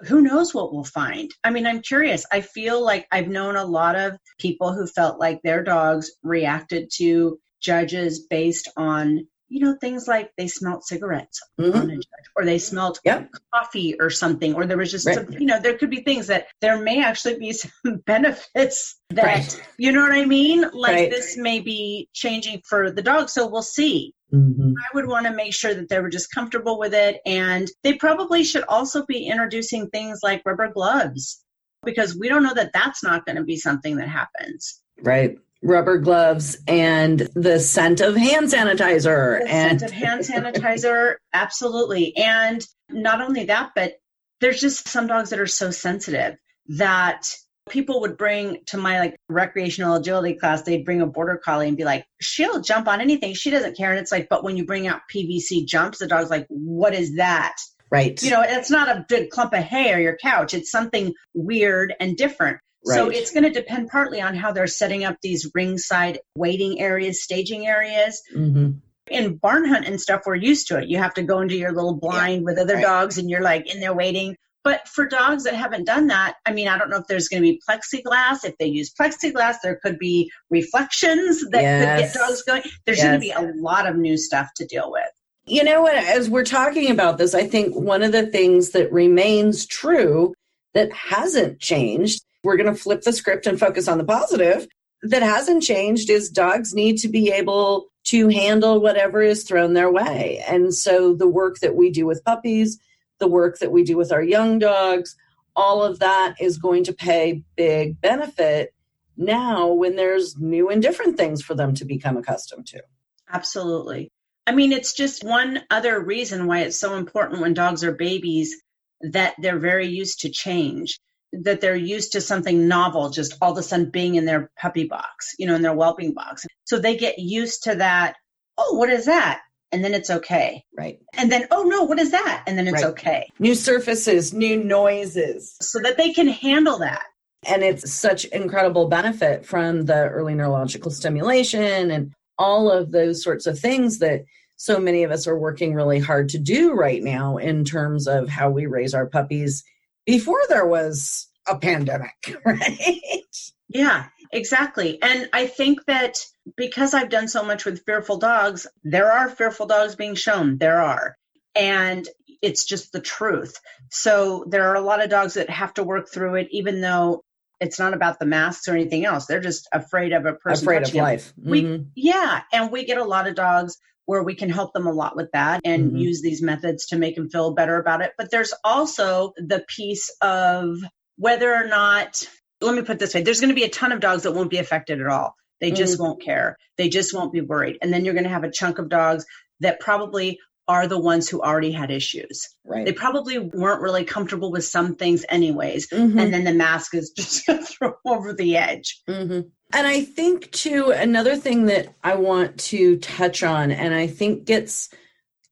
Who 0.00 0.20
knows 0.20 0.52
what 0.52 0.74
we'll 0.74 0.84
find? 0.84 1.30
I 1.42 1.50
mean, 1.50 1.66
I'm 1.66 1.80
curious. 1.80 2.26
I 2.30 2.42
feel 2.42 2.84
like 2.84 3.06
I've 3.10 3.28
known 3.28 3.56
a 3.56 3.64
lot 3.64 3.96
of 3.96 4.18
people 4.38 4.74
who 4.74 4.86
felt 4.86 5.18
like 5.18 5.40
their 5.42 5.62
dogs 5.62 6.10
reacted 6.22 6.90
to 6.96 7.38
judges 7.60 8.26
based 8.28 8.68
on, 8.76 9.26
you 9.48 9.60
know, 9.60 9.76
things 9.80 10.08
like 10.08 10.30
they 10.36 10.48
smelt 10.48 10.84
cigarettes 10.84 11.40
Mhm. 11.60 11.74
on 11.74 11.90
a 11.90 11.94
judge 11.94 12.26
or 12.34 12.44
they 12.44 12.58
smelt 12.58 13.00
Yep. 13.04 13.30
coffee 13.54 13.96
or 14.00 14.10
something 14.10 14.54
or 14.54 14.66
there 14.66 14.76
was 14.76 14.90
just 14.90 15.06
Right. 15.06 15.14
some, 15.16 15.28
you 15.38 15.46
know 15.46 15.58
there 15.60 15.78
could 15.78 15.88
be 15.90 16.02
things 16.02 16.26
that 16.26 16.46
there 16.60 16.78
may 16.78 17.02
actually 17.02 17.38
be 17.38 17.52
some 17.52 17.72
benefits 18.06 18.96
that 19.10 19.24
Right. 19.24 19.62
you 19.78 19.92
know 19.92 20.02
what 20.02 20.12
i 20.12 20.26
mean 20.26 20.62
like 20.74 20.94
Right. 20.94 21.10
this 21.10 21.36
may 21.38 21.60
be 21.60 22.08
changing 22.12 22.60
for 22.68 22.90
the 22.90 23.02
dog 23.02 23.30
so 23.30 23.46
we'll 23.46 23.62
see 23.62 24.12
Mhm. 24.32 24.74
i 24.76 24.94
would 24.94 25.06
want 25.06 25.26
to 25.26 25.32
make 25.32 25.54
sure 25.54 25.72
that 25.74 25.88
they 25.88 26.00
were 26.00 26.10
just 26.10 26.30
comfortable 26.32 26.78
with 26.78 26.92
it 26.92 27.20
and 27.24 27.70
they 27.82 27.94
probably 27.94 28.44
should 28.44 28.64
also 28.64 29.06
be 29.06 29.26
introducing 29.26 29.88
things 29.88 30.20
like 30.22 30.42
rubber 30.44 30.68
gloves 30.68 31.42
because 31.84 32.18
we 32.18 32.28
don't 32.28 32.42
know 32.42 32.54
that 32.54 32.72
that's 32.74 33.02
not 33.02 33.24
going 33.24 33.36
to 33.36 33.44
be 33.44 33.56
something 33.56 33.96
that 33.96 34.08
happens 34.08 34.82
Right. 35.00 35.36
Rubber 35.66 35.98
gloves 35.98 36.58
and 36.66 37.20
the 37.34 37.58
scent 37.58 38.00
of 38.00 38.16
hand 38.16 38.46
sanitizer 38.46 39.40
The 39.40 39.48
and 39.48 39.80
scent 39.80 39.90
of 39.90 39.96
hand 39.96 40.20
sanitizer, 40.24 41.16
absolutely. 41.32 42.16
And 42.16 42.64
not 42.88 43.20
only 43.20 43.46
that, 43.46 43.72
but 43.74 43.94
there's 44.40 44.60
just 44.60 44.88
some 44.88 45.06
dogs 45.06 45.30
that 45.30 45.40
are 45.40 45.46
so 45.46 45.70
sensitive 45.70 46.36
that 46.68 47.34
people 47.68 48.00
would 48.02 48.16
bring 48.16 48.58
to 48.66 48.76
my 48.76 49.00
like 49.00 49.16
recreational 49.28 49.96
agility 49.96 50.34
class, 50.34 50.62
they'd 50.62 50.84
bring 50.84 51.00
a 51.00 51.06
border 51.06 51.36
collie 51.36 51.66
and 51.68 51.76
be 51.76 51.84
like, 51.84 52.06
she'll 52.20 52.60
jump 52.60 52.86
on 52.86 53.00
anything. 53.00 53.34
She 53.34 53.50
doesn't 53.50 53.76
care. 53.76 53.90
And 53.90 53.98
it's 53.98 54.12
like, 54.12 54.28
but 54.28 54.44
when 54.44 54.56
you 54.56 54.64
bring 54.64 54.86
out 54.86 55.00
PVC 55.12 55.66
jumps, 55.66 55.98
the 55.98 56.06
dog's 56.06 56.30
like, 56.30 56.46
what 56.48 56.94
is 56.94 57.16
that? 57.16 57.56
right. 57.90 58.20
You 58.22 58.30
know, 58.30 58.42
it's 58.42 58.70
not 58.70 58.88
a 58.88 59.06
big 59.08 59.30
clump 59.30 59.52
of 59.52 59.62
hay 59.62 59.92
or 59.92 59.98
your 59.98 60.16
couch. 60.16 60.54
It's 60.54 60.70
something 60.70 61.14
weird 61.34 61.94
and 62.00 62.16
different. 62.16 62.58
So 62.94 63.08
it's 63.10 63.30
going 63.30 63.44
to 63.44 63.50
depend 63.50 63.88
partly 63.88 64.20
on 64.20 64.34
how 64.34 64.52
they're 64.52 64.66
setting 64.66 65.04
up 65.04 65.16
these 65.22 65.50
ringside 65.54 66.20
waiting 66.36 66.80
areas, 66.80 67.22
staging 67.22 67.66
areas 67.66 68.22
Mhm. 68.34 68.80
in 69.10 69.36
barn 69.36 69.64
hunt 69.64 69.86
and 69.86 70.00
stuff, 70.00 70.22
we're 70.26 70.36
used 70.36 70.68
to 70.68 70.78
it. 70.78 70.88
You 70.88 70.98
have 70.98 71.14
to 71.14 71.22
go 71.22 71.40
into 71.40 71.56
your 71.56 71.72
little 71.72 71.94
blind 71.94 72.44
with 72.44 72.58
other 72.58 72.74
right. 72.74 72.82
dogs 72.82 73.18
and 73.18 73.30
you're 73.30 73.42
like 73.42 73.72
in 73.72 73.80
there 73.80 73.94
waiting. 73.94 74.36
But 74.64 74.88
for 74.88 75.06
dogs 75.06 75.44
that 75.44 75.54
haven't 75.54 75.84
done 75.84 76.08
that, 76.08 76.38
I 76.44 76.52
mean, 76.52 76.66
I 76.66 76.76
don't 76.76 76.90
know 76.90 76.96
if 76.96 77.06
there's 77.06 77.28
going 77.28 77.40
to 77.40 77.48
be 77.48 77.62
plexiglass. 77.68 78.44
If 78.44 78.58
they 78.58 78.66
use 78.66 78.92
plexiglass, 78.92 79.56
there 79.62 79.78
could 79.80 79.96
be 79.96 80.28
reflections 80.50 81.44
that 81.50 81.62
yes. 81.62 82.12
could 82.12 82.20
get 82.20 82.26
dogs 82.26 82.42
going. 82.42 82.62
There's 82.84 82.98
yes. 82.98 83.06
going 83.06 83.14
to 83.14 83.20
be 83.20 83.30
a 83.30 83.62
lot 83.62 83.86
of 83.86 83.96
new 83.96 84.16
stuff 84.16 84.48
to 84.56 84.66
deal 84.66 84.90
with. 84.90 85.04
You 85.46 85.62
know 85.62 85.82
what? 85.82 85.94
As 85.94 86.28
we're 86.28 86.42
talking 86.44 86.90
about 86.90 87.18
this, 87.18 87.32
I 87.32 87.46
think 87.46 87.76
one 87.76 88.02
of 88.02 88.10
the 88.10 88.26
things 88.26 88.70
that 88.70 88.92
remains 88.92 89.66
true 89.66 90.34
that 90.74 90.92
hasn't 90.92 91.60
changed, 91.60 92.24
we're 92.46 92.56
going 92.56 92.72
to 92.72 92.80
flip 92.80 93.02
the 93.02 93.12
script 93.12 93.46
and 93.46 93.60
focus 93.60 93.88
on 93.88 93.98
the 93.98 94.04
positive, 94.04 94.66
that 95.02 95.22
hasn't 95.22 95.62
changed 95.62 96.08
is 96.08 96.30
dogs 96.30 96.74
need 96.74 96.96
to 96.98 97.08
be 97.08 97.30
able 97.30 97.88
to 98.04 98.28
handle 98.28 98.80
whatever 98.80 99.20
is 99.20 99.44
thrown 99.44 99.74
their 99.74 99.90
way. 99.90 100.42
And 100.48 100.72
so 100.72 101.12
the 101.12 101.28
work 101.28 101.58
that 101.58 101.74
we 101.74 101.90
do 101.90 102.06
with 102.06 102.24
puppies, 102.24 102.78
the 103.18 103.26
work 103.26 103.58
that 103.58 103.72
we 103.72 103.82
do 103.82 103.96
with 103.96 104.12
our 104.12 104.22
young 104.22 104.58
dogs, 104.58 105.16
all 105.54 105.82
of 105.82 105.98
that 105.98 106.36
is 106.40 106.58
going 106.58 106.84
to 106.84 106.92
pay 106.92 107.42
big 107.56 108.00
benefit 108.00 108.72
now 109.16 109.68
when 109.72 109.96
there's 109.96 110.36
new 110.38 110.68
and 110.68 110.82
different 110.82 111.16
things 111.16 111.42
for 111.42 111.54
them 111.54 111.74
to 111.74 111.84
become 111.84 112.16
accustomed 112.16 112.66
to. 112.68 112.82
Absolutely. 113.30 114.12
I 114.46 114.52
mean, 114.52 114.72
it's 114.72 114.92
just 114.92 115.24
one 115.24 115.62
other 115.70 116.00
reason 116.00 116.46
why 116.46 116.60
it's 116.60 116.78
so 116.78 116.94
important 116.94 117.40
when 117.40 117.54
dogs 117.54 117.82
are 117.82 117.92
babies 117.92 118.54
that 119.00 119.34
they're 119.38 119.58
very 119.58 119.88
used 119.88 120.20
to 120.20 120.30
change, 120.30 121.00
that 121.44 121.60
they're 121.60 121.76
used 121.76 122.12
to 122.12 122.20
something 122.20 122.68
novel, 122.68 123.10
just 123.10 123.36
all 123.40 123.52
of 123.52 123.58
a 123.58 123.62
sudden 123.62 123.90
being 123.90 124.14
in 124.14 124.24
their 124.24 124.50
puppy 124.58 124.84
box, 124.84 125.34
you 125.38 125.46
know, 125.46 125.54
in 125.54 125.62
their 125.62 125.74
whelping 125.74 126.12
box. 126.12 126.46
So 126.64 126.78
they 126.78 126.96
get 126.96 127.18
used 127.18 127.64
to 127.64 127.76
that. 127.76 128.16
Oh, 128.58 128.76
what 128.76 128.90
is 128.90 129.06
that? 129.06 129.40
And 129.72 129.84
then 129.84 129.94
it's 129.94 130.10
okay. 130.10 130.64
Right. 130.76 131.00
And 131.14 131.30
then, 131.30 131.46
oh 131.50 131.62
no, 131.64 131.84
what 131.84 131.98
is 131.98 132.12
that? 132.12 132.44
And 132.46 132.56
then 132.56 132.68
it's 132.68 132.82
right. 132.82 132.90
okay. 132.92 133.28
New 133.38 133.54
surfaces, 133.54 134.32
new 134.32 134.62
noises. 134.62 135.56
So 135.60 135.80
that 135.80 135.96
they 135.96 136.12
can 136.12 136.28
handle 136.28 136.78
that. 136.78 137.02
And 137.46 137.62
it's 137.62 137.92
such 137.92 138.24
incredible 138.26 138.88
benefit 138.88 139.44
from 139.44 139.84
the 139.86 140.08
early 140.08 140.34
neurological 140.34 140.90
stimulation 140.90 141.90
and 141.90 142.12
all 142.38 142.70
of 142.70 142.92
those 142.92 143.22
sorts 143.22 143.46
of 143.46 143.58
things 143.58 143.98
that 143.98 144.24
so 144.56 144.78
many 144.78 145.02
of 145.02 145.10
us 145.10 145.26
are 145.26 145.38
working 145.38 145.74
really 145.74 145.98
hard 145.98 146.30
to 146.30 146.38
do 146.38 146.72
right 146.72 147.02
now 147.02 147.36
in 147.36 147.64
terms 147.64 148.06
of 148.08 148.28
how 148.28 148.50
we 148.50 148.66
raise 148.66 148.94
our 148.94 149.06
puppies 149.06 149.62
before 150.06 150.40
there 150.48 150.66
was 150.66 151.28
a 151.46 151.58
pandemic, 151.58 152.14
right? 152.44 153.22
Yeah, 153.68 154.06
exactly. 154.32 155.00
And 155.02 155.28
I 155.32 155.46
think 155.46 155.84
that 155.86 156.18
because 156.56 156.94
I've 156.94 157.10
done 157.10 157.28
so 157.28 157.44
much 157.44 157.64
with 157.64 157.84
fearful 157.84 158.18
dogs, 158.18 158.66
there 158.84 159.12
are 159.12 159.28
fearful 159.28 159.66
dogs 159.66 159.96
being 159.96 160.14
shown. 160.14 160.58
There 160.58 160.80
are. 160.80 161.16
And 161.54 162.08
it's 162.42 162.64
just 162.64 162.92
the 162.92 163.00
truth. 163.00 163.58
So 163.90 164.44
there 164.48 164.68
are 164.68 164.76
a 164.76 164.80
lot 164.80 165.02
of 165.02 165.10
dogs 165.10 165.34
that 165.34 165.50
have 165.50 165.74
to 165.74 165.84
work 165.84 166.08
through 166.08 166.36
it, 166.36 166.48
even 166.50 166.80
though 166.80 167.24
it's 167.60 167.78
not 167.78 167.94
about 167.94 168.18
the 168.18 168.26
masks 168.26 168.68
or 168.68 168.72
anything 168.74 169.04
else. 169.04 169.26
They're 169.26 169.40
just 169.40 169.66
afraid 169.72 170.12
of 170.12 170.26
a 170.26 170.34
person. 170.34 170.64
Afraid 170.64 170.82
of 170.82 170.94
life. 170.94 171.32
Mm-hmm. 171.40 171.50
We, 171.50 171.86
yeah. 171.94 172.42
And 172.52 172.70
we 172.70 172.84
get 172.84 172.98
a 172.98 173.04
lot 173.04 173.26
of 173.26 173.34
dogs 173.34 173.78
where 174.06 174.22
we 174.22 174.34
can 174.34 174.48
help 174.48 174.72
them 174.72 174.86
a 174.86 174.92
lot 174.92 175.16
with 175.16 175.30
that 175.32 175.60
and 175.64 175.88
mm-hmm. 175.88 175.96
use 175.96 176.22
these 176.22 176.40
methods 176.40 176.86
to 176.86 176.96
make 176.96 177.16
them 177.16 177.28
feel 177.28 177.52
better 177.52 177.78
about 177.78 178.00
it. 178.00 178.12
But 178.16 178.30
there's 178.30 178.54
also 178.64 179.32
the 179.36 179.64
piece 179.68 180.10
of 180.22 180.78
whether 181.16 181.52
or 181.52 181.66
not, 181.66 182.26
let 182.60 182.74
me 182.74 182.82
put 182.82 182.98
this 182.98 183.14
way, 183.14 183.22
there's 183.22 183.40
going 183.40 183.50
to 183.50 183.54
be 183.54 183.64
a 183.64 183.68
ton 183.68 183.92
of 183.92 184.00
dogs 184.00 184.22
that 184.22 184.32
won't 184.32 184.50
be 184.50 184.58
affected 184.58 185.00
at 185.00 185.08
all. 185.08 185.34
They 185.60 185.70
just 185.70 185.94
mm-hmm. 185.94 186.04
won't 186.04 186.22
care. 186.22 186.56
They 186.78 186.88
just 186.88 187.14
won't 187.14 187.32
be 187.32 187.40
worried. 187.40 187.78
And 187.82 187.92
then 187.92 188.04
you're 188.04 188.14
going 188.14 188.24
to 188.24 188.30
have 188.30 188.44
a 188.44 188.50
chunk 188.50 188.78
of 188.78 188.88
dogs 188.88 189.26
that 189.60 189.80
probably 189.80 190.38
are 190.68 190.86
the 190.86 190.98
ones 190.98 191.28
who 191.28 191.40
already 191.40 191.70
had 191.70 191.90
issues. 191.90 192.48
Right. 192.64 192.84
They 192.84 192.92
probably 192.92 193.38
weren't 193.38 193.82
really 193.82 194.04
comfortable 194.04 194.50
with 194.50 194.64
some 194.64 194.94
things, 194.94 195.24
anyways. 195.28 195.88
Mm-hmm. 195.88 196.18
And 196.18 196.34
then 196.34 196.44
the 196.44 196.54
mask 196.54 196.94
is 196.94 197.10
just 197.16 197.46
going 197.46 197.60
to 197.60 197.64
throw 197.64 197.94
over 198.04 198.32
the 198.32 198.56
edge. 198.56 199.02
Mm-hmm. 199.08 199.48
And 199.72 199.86
I 199.86 200.02
think, 200.02 200.50
too, 200.52 200.90
another 200.90 201.36
thing 201.36 201.66
that 201.66 201.94
I 202.02 202.16
want 202.16 202.58
to 202.60 202.98
touch 202.98 203.42
on, 203.42 203.70
and 203.70 203.94
I 203.94 204.06
think 204.06 204.44
gets 204.44 204.88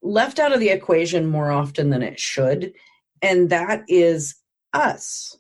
left 0.03 0.39
out 0.39 0.53
of 0.53 0.61
the 0.61 0.69
equation 0.69 1.27
more 1.27 1.51
often 1.51 1.91
than 1.91 2.03
it 2.03 2.21
should, 2.21 2.73
and 3.23 3.51
that 3.51 3.85
is 3.89 4.37
us. 4.73 5.37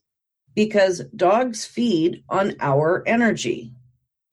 Because 0.55 1.03
dogs 1.17 1.65
feed 1.65 2.23
on 2.29 2.55
our 2.61 3.03
energy. 3.07 3.73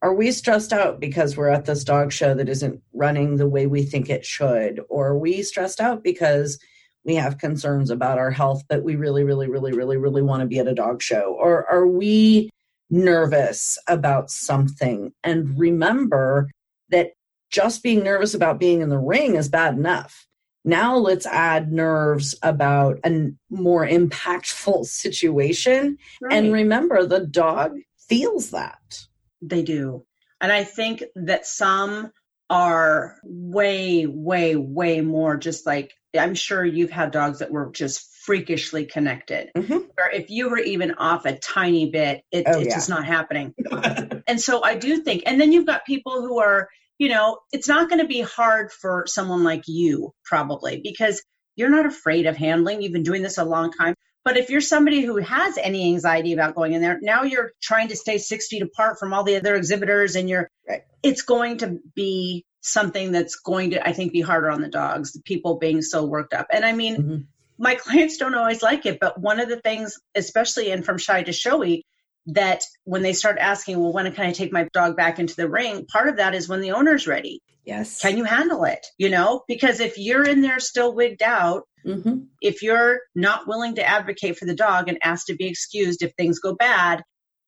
Are 0.02 0.14
we 0.14 0.32
stressed 0.32 0.74
out 0.74 1.00
because 1.00 1.38
we're 1.38 1.50
at 1.50 1.66
this 1.66 1.84
dog 1.84 2.12
show 2.12 2.34
that 2.34 2.50
isn't 2.50 2.82
running 2.94 3.36
the 3.38 3.48
way 3.48 3.68
we 3.68 3.84
think 3.84 4.10
it 4.10 4.26
should? 4.26 4.82
Or 4.90 5.10
are 5.10 5.18
we 5.18 5.44
stressed 5.44 5.80
out 5.80 6.04
because 6.04 6.60
we 7.06 7.16
have 7.16 7.38
concerns 7.38 7.92
about 7.92 8.18
our 8.18 8.32
health, 8.32 8.64
but 8.68 8.84
we 8.84 8.96
really, 8.96 9.24
really, 9.24 9.48
really, 9.48 9.74
really, 9.74 9.98
really 9.98 10.22
want 10.24 10.42
to 10.42 10.48
be 10.48 10.58
at 10.58 10.68
a 10.68 10.74
dog 10.74 11.04
show? 11.04 11.36
Or 11.40 11.70
are 11.72 11.88
we 11.88 12.50
nervous 12.90 13.78
about 13.88 14.32
something? 14.32 15.14
And 15.24 15.58
remember 15.58 16.50
that 16.90 17.12
just 17.52 17.84
being 17.84 18.04
nervous 18.04 18.34
about 18.34 18.60
being 18.60 18.82
in 18.82 18.90
the 18.90 18.98
ring 18.98 19.36
is 19.36 19.50
bad 19.50 19.76
enough. 19.76 20.26
Now 20.66 20.96
let's 20.96 21.26
add 21.28 21.72
nerves 21.72 22.36
about 22.42 23.00
a 23.06 23.32
more 23.52 23.86
impactful 23.86 24.86
situation. 24.88 25.98
Right. 26.22 26.34
And 26.34 26.52
remember, 26.52 27.06
the 27.06 27.26
dog 27.26 27.78
feels 28.10 28.50
that. 28.50 29.06
They 29.42 29.64
do. 29.64 30.06
And 30.40 30.52
I 30.52 30.64
think 30.64 31.04
that 31.16 31.46
some 31.46 32.12
are 32.50 33.18
way, 33.24 34.06
way, 34.06 34.56
way 34.56 35.02
more 35.02 35.38
just 35.38 35.66
like 35.66 35.94
I'm 36.20 36.36
sure 36.36 36.66
you've 36.66 36.92
had 36.92 37.12
dogs 37.12 37.40
that 37.40 37.52
were 37.52 37.72
just 37.72 38.06
freakishly 38.24 38.86
connected. 38.86 39.50
Mm-hmm. 39.56 39.78
Or 39.98 40.10
if 40.12 40.30
you 40.30 40.50
were 40.50 40.60
even 40.60 40.96
off 40.96 41.26
a 41.26 41.38
tiny 41.38 41.90
bit, 41.90 42.24
it, 42.32 42.44
oh, 42.48 42.60
it's 42.60 42.70
yeah. 42.70 42.76
just 42.76 42.90
not 42.90 43.06
happening. 43.06 43.54
and 44.28 44.40
so 44.40 44.64
I 44.64 44.76
do 44.76 44.98
think, 44.98 45.24
and 45.26 45.40
then 45.40 45.52
you've 45.52 45.66
got 45.66 45.86
people 45.86 46.22
who 46.22 46.40
are, 46.40 46.68
you 46.98 47.10
know, 47.10 47.40
it's 47.52 47.68
not 47.68 47.90
going 47.90 48.02
to 48.02 48.08
be 48.08 48.22
hard 48.22 48.72
for 48.72 49.06
someone 49.08 49.44
like 49.44 49.64
you 49.68 50.14
probably 50.26 50.82
because 50.84 51.24
you're 51.56 51.70
not 51.70 51.86
afraid 51.86 52.26
of 52.26 52.38
handling. 52.38 52.82
You've 52.82 52.94
been 52.94 53.04
doing 53.04 53.22
this 53.22 53.38
a 53.38 53.46
long 53.46 53.72
time. 53.72 53.96
But 54.24 54.38
if 54.38 54.50
you're 54.50 54.62
somebody 54.62 55.02
who 55.02 55.18
has 55.18 55.58
any 55.58 55.88
anxiety 55.94 56.34
about 56.34 56.56
going 56.56 56.74
in 56.74 56.82
there, 56.82 57.00
now 57.02 57.24
you're 57.24 57.54
trying 57.62 57.88
to 57.88 57.96
stay 57.96 58.18
six 58.18 58.48
feet 58.48 58.62
apart 58.62 59.00
from 59.00 59.14
all 59.14 59.24
the 59.24 59.36
other 59.36 59.56
exhibitors 59.56 60.16
and 60.16 60.30
you're, 60.30 60.50
right. 60.68 60.84
it's 61.02 61.24
going 61.24 61.58
to 61.60 61.80
be 61.96 62.46
something 62.62 63.12
that's 63.12 63.36
going 63.36 63.72
to, 63.72 63.88
I 63.88 63.94
think, 63.94 64.14
be 64.14 64.22
harder 64.22 64.52
on 64.52 64.62
the 64.62 64.70
dogs, 64.70 65.14
the 65.14 65.22
people 65.22 65.58
being 65.58 65.82
so 65.82 66.06
worked 66.06 66.34
up. 66.34 66.48
And 66.52 66.64
I 66.64 66.74
mean, 66.74 66.98
mm-hmm. 66.98 67.18
my 67.58 67.76
clients 67.80 68.18
don't 68.18 68.36
always 68.36 68.62
like 68.62 68.86
it, 68.86 69.00
but 69.00 69.20
one 69.20 69.40
of 69.40 69.50
the 69.50 69.60
things, 69.60 70.00
especially 70.14 70.70
in 70.70 70.84
From 70.84 71.00
Shy 71.00 71.24
to 71.24 71.34
Showy, 71.34 71.84
that 72.28 72.64
when 72.84 73.02
they 73.02 73.14
start 73.14 73.38
asking, 73.40 73.80
well, 73.80 73.94
when 73.94 74.12
can 74.12 74.26
I 74.26 74.32
take 74.32 74.52
my 74.52 74.68
dog 74.74 74.96
back 74.96 75.20
into 75.20 75.36
the 75.36 75.50
ring? 75.50 75.86
Part 75.86 76.08
of 76.08 76.18
that 76.18 76.36
is 76.36 76.48
when 76.48 76.62
the 76.62 76.72
owner's 76.72 77.08
ready. 77.08 77.42
Yes. 77.66 78.02
Can 78.02 78.18
you 78.18 78.24
handle 78.24 78.64
it? 78.64 78.86
You 78.98 79.10
know, 79.10 79.44
because 79.48 79.80
if 79.80 79.98
you're 79.98 80.28
in 80.28 80.42
there 80.42 80.60
still 80.60 80.94
wigged 80.94 81.22
out, 81.22 81.64
mm-hmm. 81.86 82.26
if 82.42 82.64
you're 82.64 83.00
not 83.16 83.48
willing 83.48 83.76
to 83.76 83.88
advocate 83.88 84.38
for 84.38 84.46
the 84.46 84.56
dog 84.56 84.88
and 84.88 84.98
ask 85.04 85.28
to 85.28 85.36
be 85.36 85.48
excused 85.48 86.02
if 86.02 86.14
things 86.14 86.40
go 86.40 86.56
bad, 86.56 87.04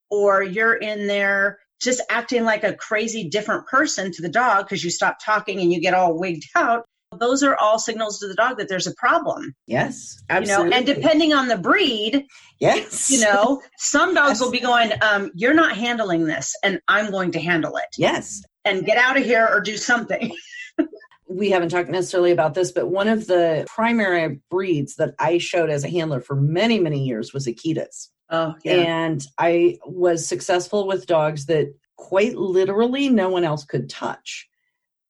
or 0.09 0.43
you're 0.43 0.75
in 0.75 1.07
there 1.07 1.59
just 1.81 2.01
acting 2.09 2.45
like 2.45 2.63
a 2.63 2.75
crazy 2.75 3.29
different 3.29 3.67
person 3.67 4.11
to 4.11 4.21
the 4.21 4.29
dog 4.29 4.65
because 4.65 4.83
you 4.83 4.91
stop 4.91 5.17
talking 5.23 5.59
and 5.59 5.73
you 5.73 5.81
get 5.81 5.93
all 5.93 6.17
wigged 6.17 6.43
out, 6.55 6.85
those 7.13 7.43
are 7.43 7.55
all 7.57 7.79
signals 7.79 8.19
to 8.19 8.27
the 8.27 8.35
dog 8.35 8.57
that 8.57 8.69
there's 8.69 8.87
a 8.87 8.93
problem. 8.95 9.55
Yes, 9.67 10.21
absolutely. 10.29 10.65
You 10.65 10.69
know, 10.69 10.77
and 10.77 10.85
depending 10.85 11.33
on 11.33 11.47
the 11.47 11.57
breed, 11.57 12.25
yes, 12.59 13.09
you 13.09 13.21
know, 13.21 13.61
some 13.77 14.13
dogs 14.13 14.39
will 14.39 14.51
be 14.51 14.59
going, 14.59 14.91
um, 15.01 15.31
"You're 15.33 15.53
not 15.53 15.75
handling 15.75 16.25
this, 16.25 16.55
and 16.63 16.79
I'm 16.87 17.11
going 17.11 17.31
to 17.31 17.39
handle 17.39 17.77
it." 17.77 17.87
Yes, 17.97 18.43
and 18.65 18.85
get 18.85 18.97
out 18.97 19.17
of 19.17 19.23
here 19.23 19.47
or 19.51 19.61
do 19.61 19.77
something. 19.77 20.35
we 21.27 21.49
haven't 21.49 21.69
talked 21.69 21.89
necessarily 21.89 22.31
about 22.31 22.53
this, 22.53 22.71
but 22.71 22.89
one 22.89 23.07
of 23.07 23.27
the 23.27 23.65
primary 23.67 24.39
breeds 24.49 24.95
that 24.95 25.15
I 25.19 25.37
showed 25.37 25.69
as 25.69 25.83
a 25.83 25.89
handler 25.89 26.21
for 26.21 26.35
many, 26.35 26.79
many 26.79 27.03
years 27.03 27.33
was 27.33 27.47
Akitas. 27.47 28.09
Oh, 28.29 28.55
yeah. 28.63 28.73
And 28.73 29.25
I 29.37 29.77
was 29.85 30.27
successful 30.27 30.87
with 30.87 31.05
dogs 31.05 31.45
that 31.47 31.73
quite 31.97 32.35
literally 32.35 33.09
no 33.09 33.29
one 33.29 33.43
else 33.43 33.63
could 33.63 33.89
touch. 33.89 34.47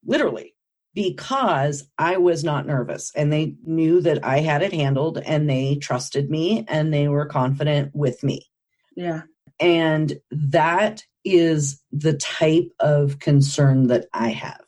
Literally 0.06 0.53
because 0.94 1.88
I 1.98 2.18
was 2.18 2.44
not 2.44 2.68
nervous 2.68 3.12
and 3.16 3.32
they 3.34 3.56
knew 3.66 4.02
that 4.02 4.24
I 4.24 4.40
had 4.40 4.62
it 4.62 4.74
handled 4.74 5.18
and 5.18 5.50
they 5.50 5.76
trusted 5.76 6.30
me 6.30 6.66
and 6.68 6.94
they 6.94 7.08
were 7.08 7.26
confident 7.26 7.96
with 7.96 8.24
me. 8.24 8.48
Yeah. 8.96 9.24
And 9.60 10.20
that 10.32 11.04
is 11.26 11.82
the 11.92 12.14
type 12.14 12.70
of 12.80 13.20
concern 13.20 13.88
that 13.88 14.08
I 14.14 14.30
have. 14.30 14.62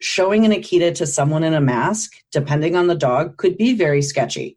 Showing 0.00 0.44
an 0.44 0.52
Akita 0.52 0.94
to 0.96 1.06
someone 1.06 1.44
in 1.44 1.54
a 1.54 1.60
mask, 1.60 2.12
depending 2.32 2.74
on 2.76 2.88
the 2.88 2.94
dog, 2.94 3.36
could 3.36 3.56
be 3.56 3.74
very 3.74 4.02
sketchy 4.02 4.56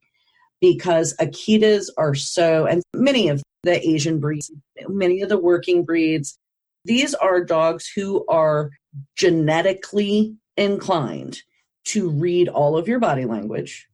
because 0.59 1.15
Akitas 1.19 1.89
are 1.97 2.15
so, 2.15 2.65
and 2.65 2.81
many 2.93 3.29
of 3.29 3.43
the 3.63 3.87
Asian 3.87 4.19
breeds, 4.19 4.51
many 4.87 5.21
of 5.21 5.29
the 5.29 5.37
working 5.37 5.85
breeds, 5.85 6.37
these 6.85 7.13
are 7.13 7.43
dogs 7.43 7.89
who 7.93 8.25
are 8.27 8.71
genetically 9.15 10.35
inclined 10.57 11.41
to 11.85 12.09
read 12.09 12.49
all 12.49 12.77
of 12.77 12.87
your 12.87 12.99
body 12.99 13.25
language 13.25 13.87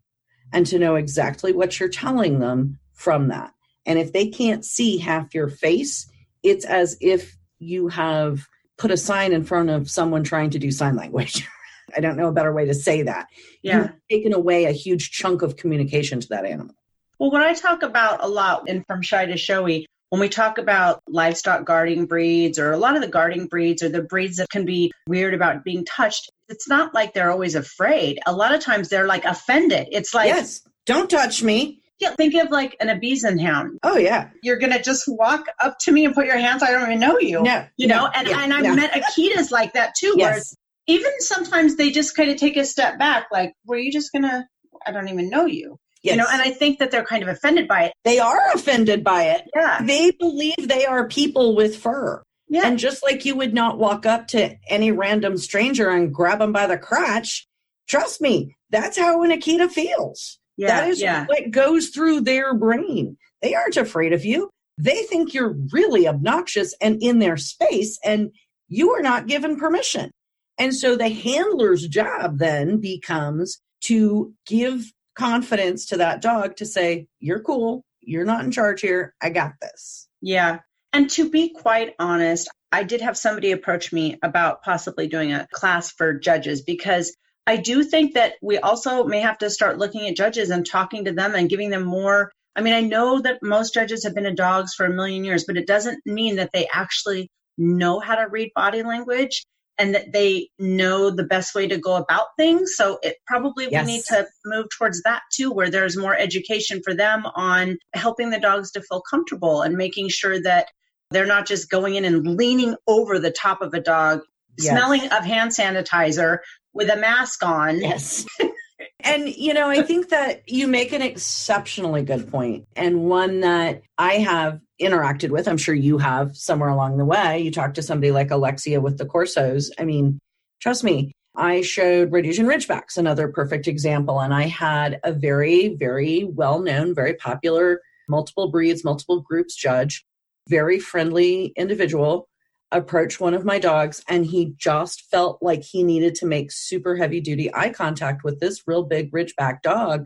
and 0.52 0.66
to 0.68 0.80
know 0.80 0.96
exactly 0.96 1.54
what 1.54 1.80
you're 1.80 1.90
telling 1.90 2.40
them 2.40 2.80
from 2.94 3.28
that. 3.28 3.54
And 3.86 4.00
if 4.00 4.14
they 4.14 4.28
can't 4.28 4.64
see 4.64 4.98
half 4.98 5.34
your 5.34 5.50
face, 5.50 6.10
it's 6.42 6.66
as 6.66 6.98
if 7.02 7.38
you 7.60 7.88
have 7.90 8.48
put 8.78 8.92
a 8.92 8.98
sign 8.98 9.34
in 9.34 9.44
front 9.44 9.70
of 9.70 9.90
someone 9.90 10.24
trying 10.24 10.50
to 10.52 10.60
do 10.60 10.72
sign 10.72 10.96
language. 10.96 11.48
I 11.96 12.00
don't 12.00 12.18
know 12.18 12.30
a 12.30 12.34
better 12.34 12.54
way 12.54 12.66
to 12.66 12.74
say 12.74 13.04
that. 13.04 13.28
Yeah. 13.62 13.78
You've 13.78 13.92
taken 14.10 14.34
away 14.34 14.66
a 14.66 14.72
huge 14.72 15.12
chunk 15.12 15.42
of 15.42 15.58
communication 15.58 16.20
to 16.22 16.28
that 16.30 16.46
animal. 16.46 16.76
Well, 17.20 17.32
what 17.32 17.44
I 17.44 17.54
talk 17.54 17.84
about 17.84 18.24
a 18.24 18.28
lot 18.28 18.68
in 18.68 18.84
From 18.88 19.02
Shy 19.02 19.26
to 19.26 19.38
Showy, 19.38 19.86
when 20.10 20.20
we 20.20 20.30
talk 20.30 20.58
about 20.58 21.02
livestock 21.08 21.66
guarding 21.66 22.06
breeds 22.06 22.58
or 22.58 22.72
a 22.72 22.78
lot 22.78 22.96
of 22.96 23.02
the 23.02 23.08
guarding 23.08 23.48
breeds 23.48 23.84
or 23.84 23.90
the 23.90 24.02
breeds 24.02 24.38
that 24.38 24.50
can 24.50 24.66
be 24.66 24.92
weird 25.08 25.34
about 25.34 25.64
being 25.64 25.86
touched, 25.86 26.30
it's 26.50 26.68
not 26.68 26.94
like 26.94 27.14
they're 27.14 27.32
always 27.32 27.56
afraid. 27.56 28.20
A 28.26 28.34
lot 28.34 28.54
of 28.54 28.62
times 28.62 28.90
they're 28.90 29.08
like 29.08 29.26
offended. 29.26 29.88
It's 29.92 30.14
like, 30.14 30.28
yes, 30.28 30.62
don't 30.86 31.10
touch 31.10 31.42
me. 31.44 31.82
yeah, 32.00 32.12
think 32.16 32.36
of 32.36 32.52
like 32.52 32.76
an 32.82 32.88
Ibizan 32.88 33.42
hound. 33.42 33.80
Oh, 33.84 33.98
yeah. 33.98 34.30
You're 34.44 34.58
going 34.58 34.74
to 34.74 34.82
just 34.82 35.04
walk 35.08 35.46
up 35.60 35.78
to 35.82 35.92
me 35.92 36.06
and 36.06 36.14
put 36.14 36.26
your 36.26 36.38
hands, 36.38 36.62
I 36.64 36.72
don't 36.72 36.84
even 36.84 37.00
know 37.00 37.18
you. 37.20 37.42
No, 37.44 37.66
You 37.78 37.88
no, 37.88 38.02
know, 38.06 38.10
and, 38.14 38.28
yeah, 38.28 38.44
and 38.44 38.54
I've 38.54 38.64
no. 38.64 38.76
met 38.76 38.92
Akitas 38.92 39.52
like 39.52 39.74
that 39.74 39.94
too, 39.98 40.14
where 40.18 40.36
Yes. 40.36 40.56
even 40.88 41.12
sometimes 41.20 41.76
they 41.78 41.92
just 41.92 42.16
kind 42.16 42.30
of 42.30 42.38
take 42.38 42.58
a 42.58 42.66
step 42.66 43.00
back, 43.00 43.28
like, 43.32 43.54
were 43.66 43.78
you 43.78 43.92
just 43.92 44.12
going 44.12 44.24
to, 44.24 44.46
I 44.86 44.92
don't 44.92 45.08
even 45.08 45.30
know 45.30 45.46
you. 45.46 45.78
Yes. 46.04 46.16
You 46.16 46.18
know, 46.22 46.28
and 46.30 46.42
I 46.42 46.52
think 46.52 46.80
that 46.80 46.92
they're 46.92 47.06
kind 47.06 47.24
of 47.24 47.30
offended 47.30 47.70
by 47.70 47.84
it. 47.86 47.94
they 48.04 48.20
are 48.20 48.52
offended 48.54 49.06
by 49.06 49.24
it. 49.28 49.44
Yeah. 49.56 49.82
They 49.82 50.12
believe 50.12 50.56
they 50.68 50.86
are 50.86 51.08
people 51.08 51.56
with 51.56 51.78
fur. 51.78 52.22
Yeah. 52.54 52.68
And 52.68 52.78
just 52.78 53.02
like 53.02 53.26
you 53.26 53.36
would 53.36 53.56
not 53.56 53.80
walk 53.80 54.06
up 54.06 54.28
to 54.28 54.56
any 54.68 54.92
random 54.92 55.40
stranger 55.40 55.90
and 55.90 56.14
grab 56.14 56.38
them 56.38 56.52
by 56.52 56.68
the 56.68 56.78
crotch, 56.78 57.48
trust 57.90 58.22
me, 58.22 58.56
that's 58.70 58.96
how 58.96 59.24
an 59.24 59.32
Akita 59.32 59.72
feels. 59.72 60.38
yeah. 60.56 60.68
that 60.68 60.88
is 60.88 61.02
yeah. 61.02 61.26
what 61.26 61.50
goes 61.50 61.90
through 61.90 62.22
their 62.22 62.54
brain. 62.54 63.18
They 63.42 63.56
aren't 63.56 63.78
afraid 63.78 64.14
of 64.14 64.24
you. 64.24 64.52
They 64.78 65.02
think 65.02 65.34
you're 65.34 65.56
really 65.72 66.08
obnoxious 66.08 66.76
and 66.80 67.02
in 67.02 67.18
their 67.18 67.38
space, 67.38 67.98
and 68.06 68.30
you 68.68 68.92
are 68.92 69.02
not 69.02 69.26
given 69.26 69.58
permission. 69.58 70.12
And 70.60 70.76
so 70.76 70.96
the 70.96 71.10
handler's 71.10 71.88
job 71.88 72.38
then 72.38 72.80
becomes 72.80 73.60
to 73.86 74.32
give 74.46 74.94
confidence 75.16 75.88
to 75.88 75.98
that 75.98 76.22
dog 76.22 76.56
to 76.58 76.68
say, 76.68 77.08
You're 77.20 77.42
cool. 77.42 77.82
You're 78.00 78.26
not 78.26 78.46
in 78.46 78.52
charge 78.52 78.82
here. 78.82 79.16
I 79.24 79.32
got 79.32 79.54
this. 79.60 80.08
Yeah. 80.22 80.60
And 80.94 81.10
to 81.12 81.30
be 81.30 81.50
quite 81.50 81.96
honest, 81.98 82.50
I 82.72 82.84
did 82.84 83.02
have 83.02 83.18
somebody 83.18 83.52
approach 83.52 83.92
me 83.92 84.20
about 84.24 84.62
possibly 84.62 85.08
doing 85.08 85.34
a 85.34 85.48
class 85.52 85.92
for 85.92 86.14
judges 86.14 86.62
because 86.62 87.16
I 87.48 87.58
do 87.58 87.84
think 87.84 88.14
that 88.14 88.34
we 88.42 88.60
also 88.60 89.04
may 89.04 89.20
have 89.20 89.40
to 89.40 89.50
start 89.50 89.80
looking 89.80 90.08
at 90.08 90.16
judges 90.16 90.52
and 90.52 90.66
talking 90.66 91.06
to 91.06 91.12
them 91.12 91.36
and 91.36 91.50
giving 91.50 91.72
them 91.72 91.84
more. 91.84 92.32
I 92.56 92.62
mean, 92.62 92.76
I 92.76 92.82
know 92.82 93.20
that 93.22 93.40
most 93.42 93.74
judges 93.74 94.04
have 94.04 94.14
been 94.14 94.28
in 94.28 94.36
dogs 94.36 94.76
for 94.76 94.86
a 94.86 94.94
million 94.94 95.26
years, 95.26 95.46
but 95.46 95.58
it 95.58 95.68
doesn't 95.68 96.00
mean 96.06 96.36
that 96.38 96.52
they 96.54 96.68
actually 96.72 97.28
know 97.58 98.00
how 98.00 98.16
to 98.16 98.30
read 98.30 98.52
body 98.56 98.84
language 98.84 99.44
and 99.80 99.96
that 99.96 100.14
they 100.14 100.50
know 100.60 101.10
the 101.10 101.24
best 101.24 101.56
way 101.56 101.68
to 101.68 101.78
go 101.78 101.96
about 101.96 102.28
things. 102.38 102.76
So 102.76 103.00
it 103.02 103.18
probably 103.26 103.68
Yes. 103.72 103.86
we 103.86 103.94
need 103.94 104.04
to 104.06 104.28
move 104.46 104.68
towards 104.78 105.02
that 105.02 105.24
too, 105.34 105.52
where 105.52 105.72
there's 105.72 105.98
more 105.98 106.16
education 106.16 106.82
for 106.84 106.94
them 106.94 107.26
on 107.34 107.78
helping 107.94 108.30
the 108.30 108.40
dogs 108.40 108.72
to 108.72 108.82
feel 108.82 109.02
comfortable 109.02 109.62
and 109.64 109.76
making 109.76 110.10
sure 110.10 110.40
that 110.44 110.68
they're 111.14 111.26
not 111.26 111.48
just 111.48 111.70
going 111.70 111.96
in 111.96 112.06
and 112.06 112.26
leaning 112.38 112.76
over 112.88 113.20
the 113.20 113.32
top 113.32 113.62
of 113.62 113.74
a 113.74 113.80
dog, 113.80 114.22
Yes. 114.58 114.70
smelling 114.70 115.06
of 115.12 115.26
hand 115.26 115.52
sanitizer 115.52 116.40
with 116.74 116.90
a 116.90 116.96
mask 116.96 117.44
on. 117.44 117.80
Yes. 117.80 118.26
and, 119.00 119.28
you 119.28 119.54
know, 119.54 119.70
I 119.70 119.82
think 119.82 120.10
that 120.10 120.48
you 120.48 120.68
make 120.68 120.92
an 120.92 121.02
exceptionally 121.02 122.04
good 122.04 122.30
point 122.30 122.68
and 122.76 123.06
one 123.06 123.40
that 123.40 123.82
I 123.98 124.16
have 124.16 124.60
interacted 124.80 125.30
with. 125.30 125.48
I'm 125.48 125.58
sure 125.58 125.74
you 125.74 125.98
have 125.98 126.36
somewhere 126.36 126.70
along 126.70 126.98
the 126.98 127.06
way. 127.06 127.40
You 127.40 127.50
talk 127.52 127.74
to 127.76 127.82
somebody 127.82 128.12
like 128.12 128.30
Alexia 128.30 128.80
with 128.80 128.98
the 128.98 129.06
Corsos. 129.06 129.72
I 129.80 129.86
mean, 129.86 130.20
trust 130.62 130.84
me, 130.84 131.12
I 131.36 131.62
showed 131.62 132.12
Rhodesian 132.12 132.46
Ridgebacks, 132.46 132.98
another 132.98 133.28
perfect 133.30 133.68
example. 133.68 134.20
And 134.20 134.34
I 134.34 134.44
had 134.44 135.00
a 135.04 135.12
very, 135.12 135.76
very 135.76 136.26
well 136.26 136.60
known, 136.60 136.94
very 136.94 137.16
popular 137.16 137.82
multiple 138.10 138.50
breeds, 138.50 138.84
multiple 138.84 139.22
groups 139.22 139.56
judge, 139.56 140.06
very 140.48 140.80
friendly 140.80 141.54
individual 141.56 142.28
approached 142.72 143.20
one 143.20 143.34
of 143.34 143.46
my 143.46 143.60
dogs 143.60 144.04
and 144.10 144.26
he 144.26 144.54
just 144.58 145.04
felt 145.12 145.38
like 145.42 145.62
he 145.64 145.84
needed 145.84 146.16
to 146.16 146.26
make 146.26 146.52
super 146.52 146.96
heavy 146.96 147.22
duty 147.22 147.54
eye 147.54 147.70
contact 147.70 148.24
with 148.24 148.40
this 148.40 148.64
real 148.68 148.84
big 148.84 149.12
ridgeback 149.12 149.62
dog. 149.62 150.06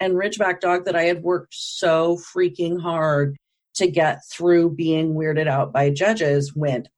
And 0.00 0.14
ridgeback 0.14 0.60
dog 0.60 0.86
that 0.86 0.96
I 0.96 1.04
had 1.04 1.22
worked 1.22 1.54
so 1.54 2.18
freaking 2.34 2.80
hard 2.80 3.36
to 3.74 3.86
get 3.86 4.20
through 4.30 4.74
being 4.74 5.14
weirded 5.14 5.46
out 5.46 5.72
by 5.72 5.90
judges 5.90 6.54
went 6.56 6.88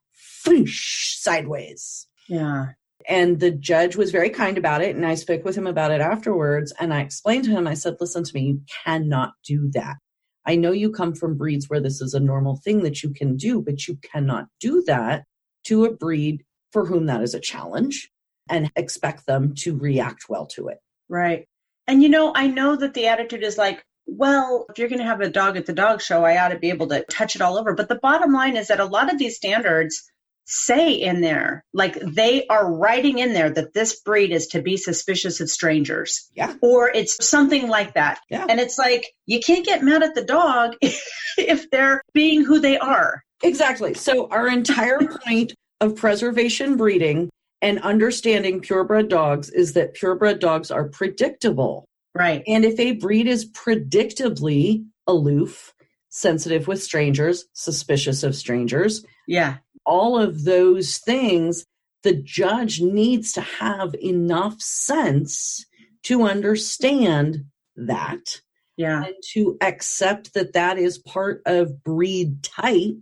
foosh 0.45 1.17
sideways. 1.19 2.07
Yeah. 2.29 2.67
and 3.09 3.41
the 3.41 3.51
judge 3.51 3.97
was 3.97 4.11
very 4.11 4.29
kind 4.29 4.59
about 4.59 4.83
it 4.83 4.95
and 4.95 5.07
i 5.07 5.15
spoke 5.15 5.43
with 5.45 5.57
him 5.57 5.67
about 5.67 5.91
it 5.91 6.03
afterwards 6.03 6.75
and 6.79 6.93
i 6.93 7.01
explained 7.01 7.45
to 7.45 7.51
him 7.51 7.67
i 7.67 7.73
said 7.73 7.97
listen 8.01 8.23
to 8.23 8.35
me 8.35 8.43
you 8.43 8.61
cannot 8.85 9.33
do 9.47 9.71
that 9.73 9.97
i 10.49 10.57
know 10.57 10.73
you 10.73 10.91
come 10.91 11.15
from 11.15 11.37
breeds 11.37 11.69
where 11.69 11.81
this 11.81 12.01
is 12.01 12.15
a 12.15 12.21
normal 12.21 12.57
thing 12.57 12.83
that 12.83 13.03
you 13.03 13.11
can 13.11 13.37
do 13.37 13.63
but 13.63 13.87
you 13.87 13.97
cannot 14.03 14.47
do 14.59 14.83
that 14.87 15.25
to 15.65 15.85
a 15.85 15.93
breed 15.93 16.45
for 16.73 16.85
whom 16.85 17.07
that 17.07 17.23
is 17.23 17.35
a 17.35 17.41
challenge 17.41 18.11
and 18.51 18.73
expect 18.75 19.27
them 19.27 19.55
to 19.55 19.77
react 19.77 20.25
well 20.29 20.47
to 20.47 20.69
it 20.69 20.79
Right. 21.09 21.47
And 21.87 22.03
you 22.03 22.09
know, 22.09 22.33
I 22.35 22.47
know 22.49 22.77
that 22.77 22.95
the 22.95 23.09
attitude 23.09 23.43
is 23.43 23.57
like, 23.57 23.85
well, 24.07 24.67
if 24.69 24.79
you're 24.79 24.89
going 24.89 25.01
to 25.01 25.07
have 25.07 25.21
a 25.21 25.31
dog 25.31 25.57
at 25.57 25.67
the 25.67 25.73
dog 25.73 26.01
show, 26.01 26.25
I 26.25 26.43
ought 26.43 26.49
to 26.49 26.59
be 26.59 26.71
able 26.71 26.89
to 26.89 27.05
touch 27.11 27.35
it 27.35 27.43
all 27.43 27.59
over. 27.59 27.75
But 27.75 27.89
the 27.89 27.99
bottom 28.03 28.33
line 28.33 28.57
is 28.57 28.69
that 28.69 28.81
a 28.81 28.85
lot 28.85 29.13
of 29.13 29.19
these 29.19 29.37
standards 29.37 30.11
say 30.51 30.95
in 30.95 31.21
there, 31.21 31.63
like 31.75 31.95
they 32.01 32.47
are 32.47 32.73
writing 32.75 33.19
in 33.19 33.35
there 33.35 33.51
that 33.51 33.75
this 33.75 34.01
breed 34.01 34.33
is 34.33 34.47
to 34.49 34.63
be 34.63 34.77
suspicious 34.79 35.41
of 35.41 35.51
strangers. 35.51 36.31
Yeah. 36.35 36.55
Or 36.63 36.89
it's 36.89 37.25
something 37.27 37.69
like 37.69 37.95
that. 37.95 38.21
Yeah. 38.31 38.47
And 38.49 38.59
it's 38.59 38.79
like, 38.79 39.07
you 39.27 39.41
can't 39.41 39.65
get 39.67 39.85
mad 39.85 40.03
at 40.03 40.15
the 40.15 40.25
dog 40.25 40.75
if 41.37 41.71
they're 41.71 42.01
being 42.15 42.45
who 42.45 42.61
they 42.61 42.79
are. 42.79 43.23
exactly 43.43 43.93
so 43.95 44.27
our 44.31 44.49
entire 44.49 44.99
point 45.25 45.55
of 45.81 45.95
preservation 45.95 46.77
breeding 46.77 47.29
and 47.63 47.79
understanding 47.81 48.61
purebred 48.61 49.09
dogs 49.09 49.49
is 49.51 49.75
that 49.75 49.95
purebred 49.95 50.41
dogs 50.41 50.71
are 50.71 50.89
predictable 50.89 51.85
Right. 52.15 52.43
And 52.49 52.65
if 52.65 52.81
a 52.81 52.93
breed 52.93 53.29
is 53.29 53.49
predictably 53.53 54.87
aloof, 55.07 55.73
sensitive 56.09 56.67
with 56.67 56.83
strangers, 56.83 57.45
suspicious 57.53 58.23
of 58.25 58.35
strangers, 58.35 59.05
Yeah. 59.29 59.59
All 59.89 60.19
of 60.19 60.45
those 60.45 60.99
things, 60.99 61.65
the 62.03 62.13
judge 62.13 62.81
needs 62.81 63.33
to 63.33 63.41
have 63.41 63.95
enough 64.03 64.61
sense 64.61 65.65
to 66.05 66.23
understand 66.23 67.47
that 67.77 68.41
Yeah. 68.77 69.05
and 69.07 69.15
to 69.33 69.57
accept 69.61 70.35
that 70.35 70.53
that 70.53 70.79
is 70.79 70.99
part 70.99 71.43
of 71.47 71.83
breed 71.83 72.43
type 72.43 72.99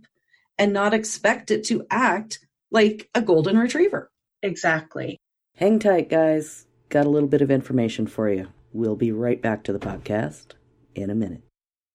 and 0.57 0.73
not 0.73 0.93
expect 0.93 1.51
it 1.51 1.63
to 1.65 1.85
act 1.91 2.39
like 2.71 3.09
a 3.13 3.21
golden 3.21 3.57
retriever. 3.57 4.09
Exactly. 4.41 5.19
Hang 5.55 5.79
tight, 5.79 6.09
guys. 6.09 6.65
Got 6.89 7.05
a 7.05 7.09
little 7.09 7.29
bit 7.29 7.41
of 7.41 7.51
information 7.51 8.07
for 8.07 8.29
you. 8.29 8.47
We'll 8.73 8.95
be 8.95 9.11
right 9.11 9.41
back 9.41 9.63
to 9.65 9.73
the 9.73 9.79
podcast 9.79 10.53
in 10.95 11.09
a 11.09 11.15
minute. 11.15 11.41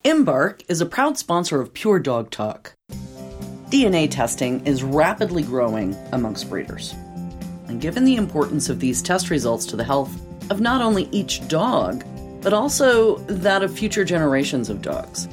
Embark 0.05 0.63
is 0.69 0.81
a 0.81 0.87
proud 0.87 1.17
sponsor 1.17 1.61
of 1.61 1.73
Pure 1.73 2.01
Dog 2.01 2.31
Talk. 2.31 2.75
DNA 3.73 4.09
testing 4.11 4.67
is 4.67 4.83
rapidly 4.83 5.43
growing 5.43 5.97
amongst 6.13 6.51
breeders. 6.51 6.93
And 7.69 7.81
given 7.81 8.05
the 8.05 8.17
importance 8.17 8.69
of 8.69 8.81
these 8.81 9.01
test 9.01 9.31
results 9.31 9.65
to 9.65 9.77
the 9.77 9.85
health 9.85 10.15
of 10.51 10.61
not 10.61 10.83
only 10.83 11.09
each 11.11 11.49
dog, 11.49 12.05
but 12.43 12.53
also 12.53 13.17
that 13.29 13.63
of 13.63 13.73
future 13.73 14.05
generations 14.05 14.69
of 14.69 14.83
dogs, 14.83 15.27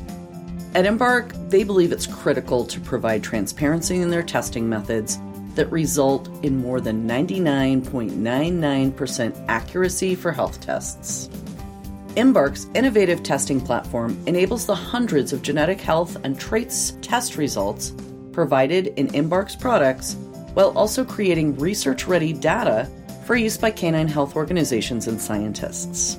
at 0.73 0.85
Embark, 0.85 1.33
they 1.49 1.65
believe 1.65 1.91
it's 1.91 2.07
critical 2.07 2.63
to 2.63 2.79
provide 2.79 3.23
transparency 3.23 3.97
in 3.97 4.09
their 4.09 4.23
testing 4.23 4.69
methods 4.69 5.19
that 5.55 5.69
result 5.69 6.29
in 6.41 6.61
more 6.61 6.79
than 6.79 7.05
99.99% 7.05 9.45
accuracy 9.49 10.15
for 10.15 10.31
health 10.31 10.61
tests. 10.61 11.29
Embark's 12.15 12.67
innovative 12.73 13.21
testing 13.21 13.59
platform 13.59 14.17
enables 14.27 14.65
the 14.65 14.75
hundreds 14.75 15.33
of 15.33 15.41
genetic 15.41 15.81
health 15.81 16.15
and 16.23 16.39
traits 16.39 16.93
test 17.01 17.35
results 17.35 17.91
provided 18.31 18.87
in 18.97 19.13
Embark's 19.15 19.55
products 19.55 20.15
while 20.53 20.77
also 20.77 21.03
creating 21.03 21.57
research 21.57 22.07
ready 22.07 22.33
data 22.33 22.89
for 23.25 23.35
use 23.35 23.57
by 23.57 23.71
canine 23.71 24.07
health 24.07 24.35
organizations 24.35 25.07
and 25.07 25.19
scientists. 25.21 26.17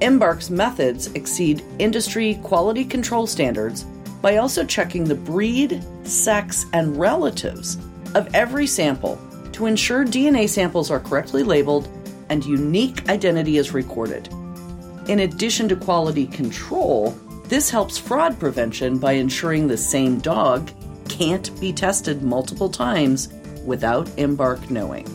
Embark's 0.00 0.50
methods 0.50 1.06
exceed 1.12 1.64
industry 1.78 2.34
quality 2.42 2.84
control 2.84 3.26
standards 3.26 3.84
by 4.20 4.36
also 4.36 4.64
checking 4.64 5.04
the 5.04 5.14
breed, 5.14 5.84
sex, 6.04 6.66
and 6.72 6.96
relatives 6.98 7.78
of 8.14 8.28
every 8.34 8.66
sample 8.66 9.18
to 9.52 9.66
ensure 9.66 10.04
DNA 10.04 10.48
samples 10.48 10.90
are 10.90 11.00
correctly 11.00 11.42
labeled 11.42 11.88
and 12.28 12.44
unique 12.44 13.08
identity 13.08 13.56
is 13.56 13.72
recorded. 13.72 14.28
In 15.08 15.20
addition 15.20 15.68
to 15.68 15.76
quality 15.76 16.26
control, 16.26 17.16
This 17.48 17.70
helps 17.70 17.96
fraud 17.96 18.40
prevention 18.40 18.98
by 18.98 19.12
ensuring 19.12 19.68
the 19.68 19.76
same 19.76 20.18
dog 20.18 20.68
can't 21.16 21.58
be 21.60 21.72
tested 21.72 22.22
multiple 22.22 22.68
times 22.68 23.30
without 23.64 24.06
Embark 24.18 24.70
knowing. 24.70 25.06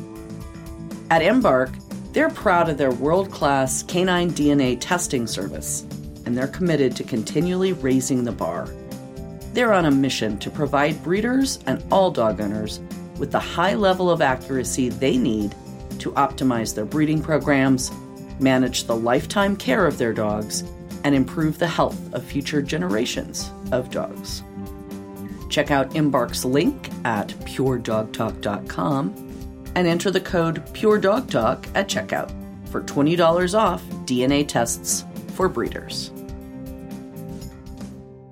At 1.12 1.22
Embark, 1.22 1.70
they're 2.12 2.32
proud 2.32 2.70
of 2.70 2.78
their 2.80 2.92
world 2.92 3.30
class 3.30 3.84
canine 3.84 4.32
DNA 4.32 4.78
testing 4.80 5.28
service, 5.28 5.86
and 6.26 6.36
they're 6.36 6.48
committed 6.48 6.96
to 6.96 7.04
continually 7.04 7.74
raising 7.74 8.24
the 8.24 8.32
bar. 8.32 8.68
They're 9.54 9.74
on 9.74 9.86
a 9.86 9.92
mission 9.92 10.40
to 10.40 10.50
provide 10.50 11.04
breeders 11.04 11.60
and 11.68 11.84
all 11.92 12.10
dog 12.10 12.42
owners 12.42 12.80
with 13.20 13.32
the 13.32 13.40
high 13.40 13.76
level 13.76 14.10
of 14.10 14.24
accuracy 14.24 14.90
they 14.90 15.18
need 15.18 15.54
to 16.00 16.12
optimize 16.14 16.74
their 16.74 16.86
breeding 16.86 17.22
programs, 17.22 17.92
manage 18.40 18.86
the 18.86 18.96
lifetime 18.96 19.56
care 19.56 19.86
of 19.86 20.00
their 20.00 20.14
dogs, 20.14 20.64
and 21.04 21.14
improve 21.14 21.60
the 21.60 21.68
health 21.68 22.12
of 22.14 22.24
future 22.24 22.62
generations 22.62 23.52
of 23.72 23.92
dogs. 23.92 24.42
Check 25.52 25.70
out 25.70 25.96
Embark's 25.96 26.46
link 26.46 26.90
at 27.04 27.28
puredogtalk.com 27.46 29.14
and 29.76 29.88
enter 29.88 30.10
the 30.10 30.22
code 30.22 30.66
PureDogTalk 30.68 31.68
at 31.76 31.88
checkout 31.88 32.32
for 32.70 32.82
$20 32.82 33.58
off 33.58 33.84
DNA 34.06 34.48
tests 34.48 35.06
for 35.36 35.50
breeders. 35.50 36.12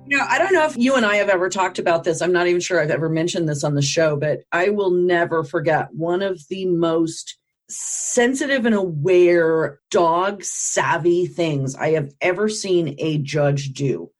You 0.06 0.16
know, 0.16 0.24
I 0.28 0.38
don't 0.38 0.52
know 0.52 0.64
if 0.64 0.76
you 0.76 0.96
and 0.96 1.06
I 1.06 1.16
have 1.16 1.28
ever 1.28 1.48
talked 1.48 1.78
about 1.78 2.02
this. 2.02 2.20
I'm 2.20 2.32
not 2.32 2.48
even 2.48 2.60
sure 2.60 2.80
I've 2.80 2.90
ever 2.90 3.08
mentioned 3.08 3.48
this 3.48 3.62
on 3.62 3.74
the 3.74 3.82
show, 3.82 4.16
but 4.16 4.40
I 4.50 4.70
will 4.70 4.90
never 4.90 5.44
forget 5.44 5.92
one 5.92 6.22
of 6.22 6.40
the 6.48 6.66
most 6.66 7.38
sensitive 7.68 8.66
and 8.66 8.74
aware 8.74 9.78
dog 9.90 10.42
savvy 10.42 11.26
things 11.26 11.76
I 11.76 11.90
have 11.90 12.10
ever 12.20 12.48
seen 12.48 12.96
a 12.98 13.18
judge 13.18 13.72
do 13.72 14.10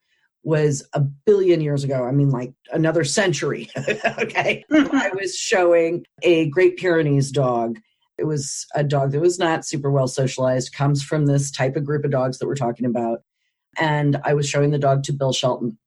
was 0.43 0.87
a 0.95 1.01
billion 1.01 1.61
years 1.61 1.85
ago. 1.85 2.05
I 2.05 2.13
mean, 2.13 2.31
like 2.31 2.53
another 2.73 3.05
century. 3.05 3.69
okay. 4.19 4.65
Hmm. 4.71 4.95
I 4.95 5.11
was 5.15 5.37
showing 5.37 6.05
a 6.23 6.49
Great 6.51 6.77
Pyrenees 6.77 7.31
dog. 7.31 7.79
It 8.19 8.25
was 8.25 8.67
a 8.75 8.85
dog 8.85 9.13
that 9.13 9.21
was 9.21 9.39
not 9.39 9.67
super 9.67 9.91
well 9.91 10.07
socialized, 10.07 10.73
comes 10.73 11.03
from 11.03 11.27
this 11.27 11.51
type 11.51 11.77
of 11.77 11.85
group 11.85 12.05
of 12.05 12.11
dogs 12.11 12.39
that 12.39 12.47
we're 12.47 12.55
talking 12.55 12.87
about. 12.87 13.23
And 13.79 14.21
I 14.25 14.35
was 14.35 14.49
showing 14.49 14.71
the 14.71 14.79
dog 14.79 15.03
to 15.05 15.13
Bill 15.13 15.33
Shelton. 15.33 15.79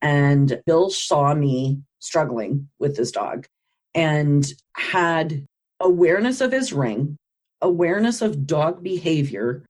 And 0.00 0.60
Bill 0.66 0.90
saw 0.90 1.34
me 1.34 1.80
struggling 1.98 2.68
with 2.78 2.96
this 2.96 3.10
dog 3.10 3.46
and 3.94 4.46
had 4.74 5.44
awareness 5.80 6.40
of 6.40 6.52
his 6.52 6.72
ring, 6.72 7.16
awareness 7.60 8.22
of 8.22 8.46
dog 8.46 8.82
behavior, 8.82 9.64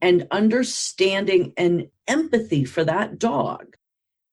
and 0.00 0.26
understanding 0.30 1.52
and 1.56 1.88
empathy 2.06 2.64
for 2.64 2.84
that 2.84 3.18
dog 3.18 3.76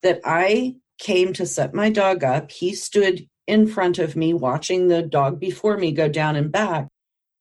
that 0.01 0.19
I 0.25 0.75
came 0.99 1.33
to 1.33 1.45
set 1.45 1.73
my 1.73 1.89
dog 1.89 2.23
up. 2.23 2.51
He 2.51 2.73
stood 2.73 3.27
in 3.47 3.67
front 3.67 3.99
of 3.99 4.15
me, 4.15 4.33
watching 4.33 4.87
the 4.87 5.01
dog 5.01 5.39
before 5.39 5.77
me 5.77 5.91
go 5.91 6.07
down 6.07 6.35
and 6.35 6.51
back. 6.51 6.87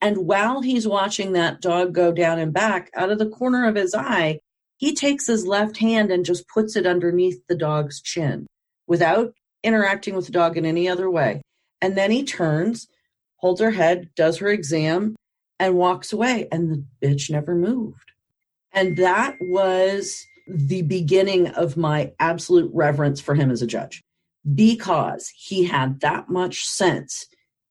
And 0.01 0.17
while 0.27 0.61
he's 0.61 0.87
watching 0.87 1.31
that 1.33 1.61
dog 1.61 1.93
go 1.93 2.11
down 2.11 2.39
and 2.39 2.51
back, 2.51 2.91
out 2.95 3.09
of 3.09 3.19
the 3.19 3.29
corner 3.29 3.67
of 3.67 3.75
his 3.75 3.95
eye, 3.95 4.39
he 4.77 4.93
takes 4.93 5.27
his 5.27 5.47
left 5.47 5.77
hand 5.77 6.11
and 6.11 6.25
just 6.25 6.47
puts 6.49 6.75
it 6.75 6.85
underneath 6.85 7.41
the 7.47 7.55
dog's 7.55 8.01
chin 8.01 8.47
without 8.85 9.33
interacting 9.63 10.15
with 10.15 10.25
the 10.25 10.33
dog 10.33 10.57
in 10.57 10.65
any 10.65 10.89
other 10.89 11.09
way. 11.09 11.41
And 11.81 11.97
then 11.97 12.11
he 12.11 12.23
turns, 12.23 12.87
holds 13.37 13.61
her 13.61 13.71
head, 13.71 14.09
does 14.15 14.39
her 14.39 14.49
exam, 14.49 15.15
and 15.57 15.75
walks 15.75 16.11
away. 16.11 16.49
And 16.51 16.69
the 16.69 17.07
bitch 17.07 17.29
never 17.29 17.55
moved. 17.55 18.12
And 18.73 18.97
that 18.97 19.37
was 19.39 20.25
the 20.47 20.81
beginning 20.81 21.47
of 21.49 21.77
my 21.77 22.11
absolute 22.19 22.69
reverence 22.73 23.21
for 23.21 23.35
him 23.35 23.49
as 23.51 23.61
a 23.61 23.67
judge 23.67 24.01
because 24.55 25.31
he 25.35 25.63
had 25.63 26.01
that 26.01 26.29
much 26.29 26.65
sense 26.65 27.25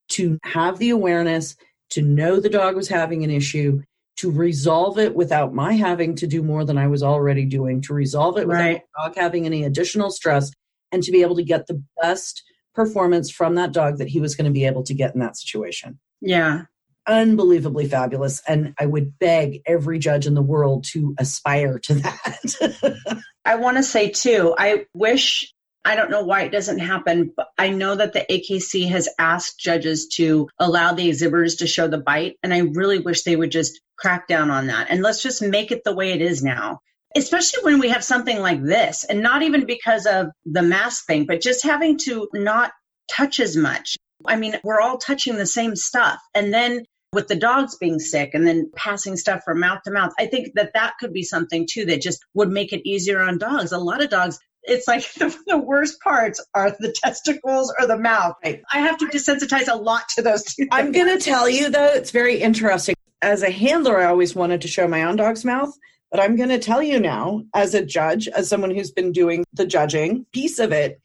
to 0.09 0.39
have 0.45 0.79
the 0.79 0.91
awareness, 0.91 1.55
to 1.91 2.01
know 2.03 2.41
the 2.41 2.49
dog 2.49 2.75
was 2.77 2.89
having 2.89 3.25
an 3.25 3.31
issue, 3.31 3.83
to 4.17 4.31
resolve 4.31 4.99
it 4.99 5.15
without 5.15 5.53
my 5.55 5.73
having 5.75 6.15
to 6.17 6.27
do 6.27 6.43
more 6.43 6.65
than 6.65 6.79
I 6.79 6.87
was 6.87 7.03
already 7.03 7.45
doing, 7.45 7.81
to 7.83 7.95
resolve 7.95 8.39
it 8.39 8.47
without 8.47 8.61
Right. 8.63 8.83
the 8.97 9.03
dog 9.09 9.17
having 9.17 9.45
any 9.47 9.65
additional 9.65 10.11
stress, 10.11 10.51
and 10.93 11.03
to 11.03 11.13
be 11.13 11.23
able 11.23 11.37
to 11.37 11.43
get 11.43 11.67
the 11.67 11.83
best 12.01 12.43
performance 12.75 13.31
from 13.31 13.55
that 13.57 13.73
dog 13.73 13.99
that 13.99 14.09
he 14.09 14.21
was 14.21 14.35
going 14.35 14.45
to 14.47 14.51
be 14.53 14.65
able 14.65 14.83
to 14.85 14.95
get 14.95 15.13
in 15.15 15.21
that 15.21 15.37
situation 15.37 15.99
Yeah. 16.23 16.63
Unbelievably 17.07 17.89
fabulous 17.89 18.41
and 18.47 18.75
i 18.79 18.87
would 18.87 19.19
beg 19.19 19.61
every 19.67 19.99
judge 19.99 20.27
in 20.27 20.35
the 20.35 20.43
world 20.43 20.85
to 20.85 21.15
aspire 21.19 21.79
to 21.79 21.95
that 21.95 22.97
I 23.45 23.57
want 23.57 23.77
to 23.77 23.83
say 23.83 24.11
too, 24.11 24.55
I 24.57 24.87
wish, 24.95 25.53
I 25.85 25.97
don't 25.97 26.11
know 26.11 26.23
why 26.23 26.43
it 26.43 26.53
doesn't 26.53 26.79
happen, 26.79 27.33
but 27.37 27.49
I 27.59 27.71
know 27.71 27.95
that 27.95 28.13
the 28.13 28.25
AKC 28.31 28.89
has 28.89 29.09
asked 29.19 29.59
judges 29.59 30.09
to 30.15 30.49
allow 30.59 30.93
the 30.93 31.09
exhibitors 31.09 31.57
to 31.57 31.67
show 31.67 31.89
the 31.89 31.99
bite. 31.99 32.37
And 32.43 32.55
I 32.55 32.59
really 32.59 33.01
wish 33.01 33.23
they 33.23 33.37
would 33.37 33.51
just 33.51 33.81
crack 33.99 34.29
down 34.29 34.51
on 34.51 34.69
that. 34.69 34.89
And 34.91 35.03
let's 35.03 35.23
just 35.23 35.43
make 35.43 35.73
it 35.73 35.83
the 35.85 35.95
way 35.95 36.13
it 36.13 36.23
is 36.23 36.43
now. 36.43 36.81
Especially 37.15 37.63
when 37.65 37.79
we 37.79 37.91
have 37.91 38.03
something 38.03 38.39
like 38.41 38.63
this, 38.63 39.05
and 39.05 39.21
not 39.21 39.43
even 39.43 39.67
because 39.67 40.07
of 40.07 40.29
the 40.47 40.63
mask 40.63 41.05
thing, 41.07 41.27
but 41.27 41.43
just 41.43 41.63
having 41.63 41.99
to 41.99 42.27
not 42.33 42.73
touch 43.11 43.39
as 43.39 43.55
much. 43.55 43.99
I 44.25 44.37
mean, 44.37 44.57
we're 44.65 44.81
all 44.81 44.97
touching 44.97 45.37
the 45.37 45.45
same 45.45 45.77
stuff. 45.77 46.19
And 46.35 46.55
then 46.55 46.87
with 47.13 47.29
the 47.29 47.37
dogs 47.37 47.77
being 47.77 47.99
sick 47.99 48.31
and 48.33 48.47
then 48.47 48.71
passing 48.75 49.17
stuff 49.17 49.43
from 49.45 49.61
mouth 49.61 49.83
to 49.83 49.91
mouth. 49.91 50.13
I 50.19 50.27
think 50.27 50.55
that 50.55 50.73
that 50.75 50.95
could 50.99 51.13
be 51.13 51.23
something 51.23 51.67
too 51.71 51.85
that 51.87 52.01
just 52.01 52.25
would 52.35 52.51
make 52.51 52.73
it 52.73 52.89
easier 52.89 53.21
on 53.21 53.39
dogs. 53.39 53.73
A 53.73 53.79
lot 53.79 54.03
of 54.03 54.09
dogs, 54.09 54.39
it's 54.63 54.89
like 54.89 55.03
the, 55.15 55.37
the 55.47 55.59
worst 55.59 56.01
parts 56.01 56.45
are 56.55 56.71
the 56.71 56.95
testicles 57.05 57.73
or 57.79 57.87
the 57.87 57.99
mouth. 57.99 58.37
Right. 58.43 58.63
I 58.73 58.79
have 58.79 58.97
to 58.99 59.07
desensitize 59.07 59.69
a 59.71 59.77
lot 59.77 60.09
to 60.11 60.23
those 60.23 60.43
two. 60.45 60.67
i'm 60.71 60.93
going 60.93 61.19
to 61.19 61.23
tell 61.23 61.49
you 61.49 61.71
though 61.71 61.87
it's 61.87 62.11
very 62.11 62.41
interesting 62.41 62.95
as 63.21 63.43
a 63.43 63.51
handler 63.51 63.99
i 63.99 64.05
always 64.07 64.35
wanted 64.35 64.61
to 64.61 64.69
show 64.69 64.89
my 64.89 65.05
own 65.05 65.17
dog's 65.17 65.45
mouth 65.45 65.77
but 66.11 66.21
i'm 66.21 66.37
going 66.37 66.49
to 66.49 66.59
tell 66.59 66.83
you 66.83 66.99
now 66.99 67.43
as 67.55 67.75
a 67.75 67.85
judge 67.85 68.29
as 68.29 68.49
someone 68.49 68.71
who's 68.71 68.91
been 68.91 69.13
doing 69.13 69.45
the 69.53 69.67
judging 69.67 70.27
piece 70.33 70.59
of 70.59 70.73
it 70.73 71.01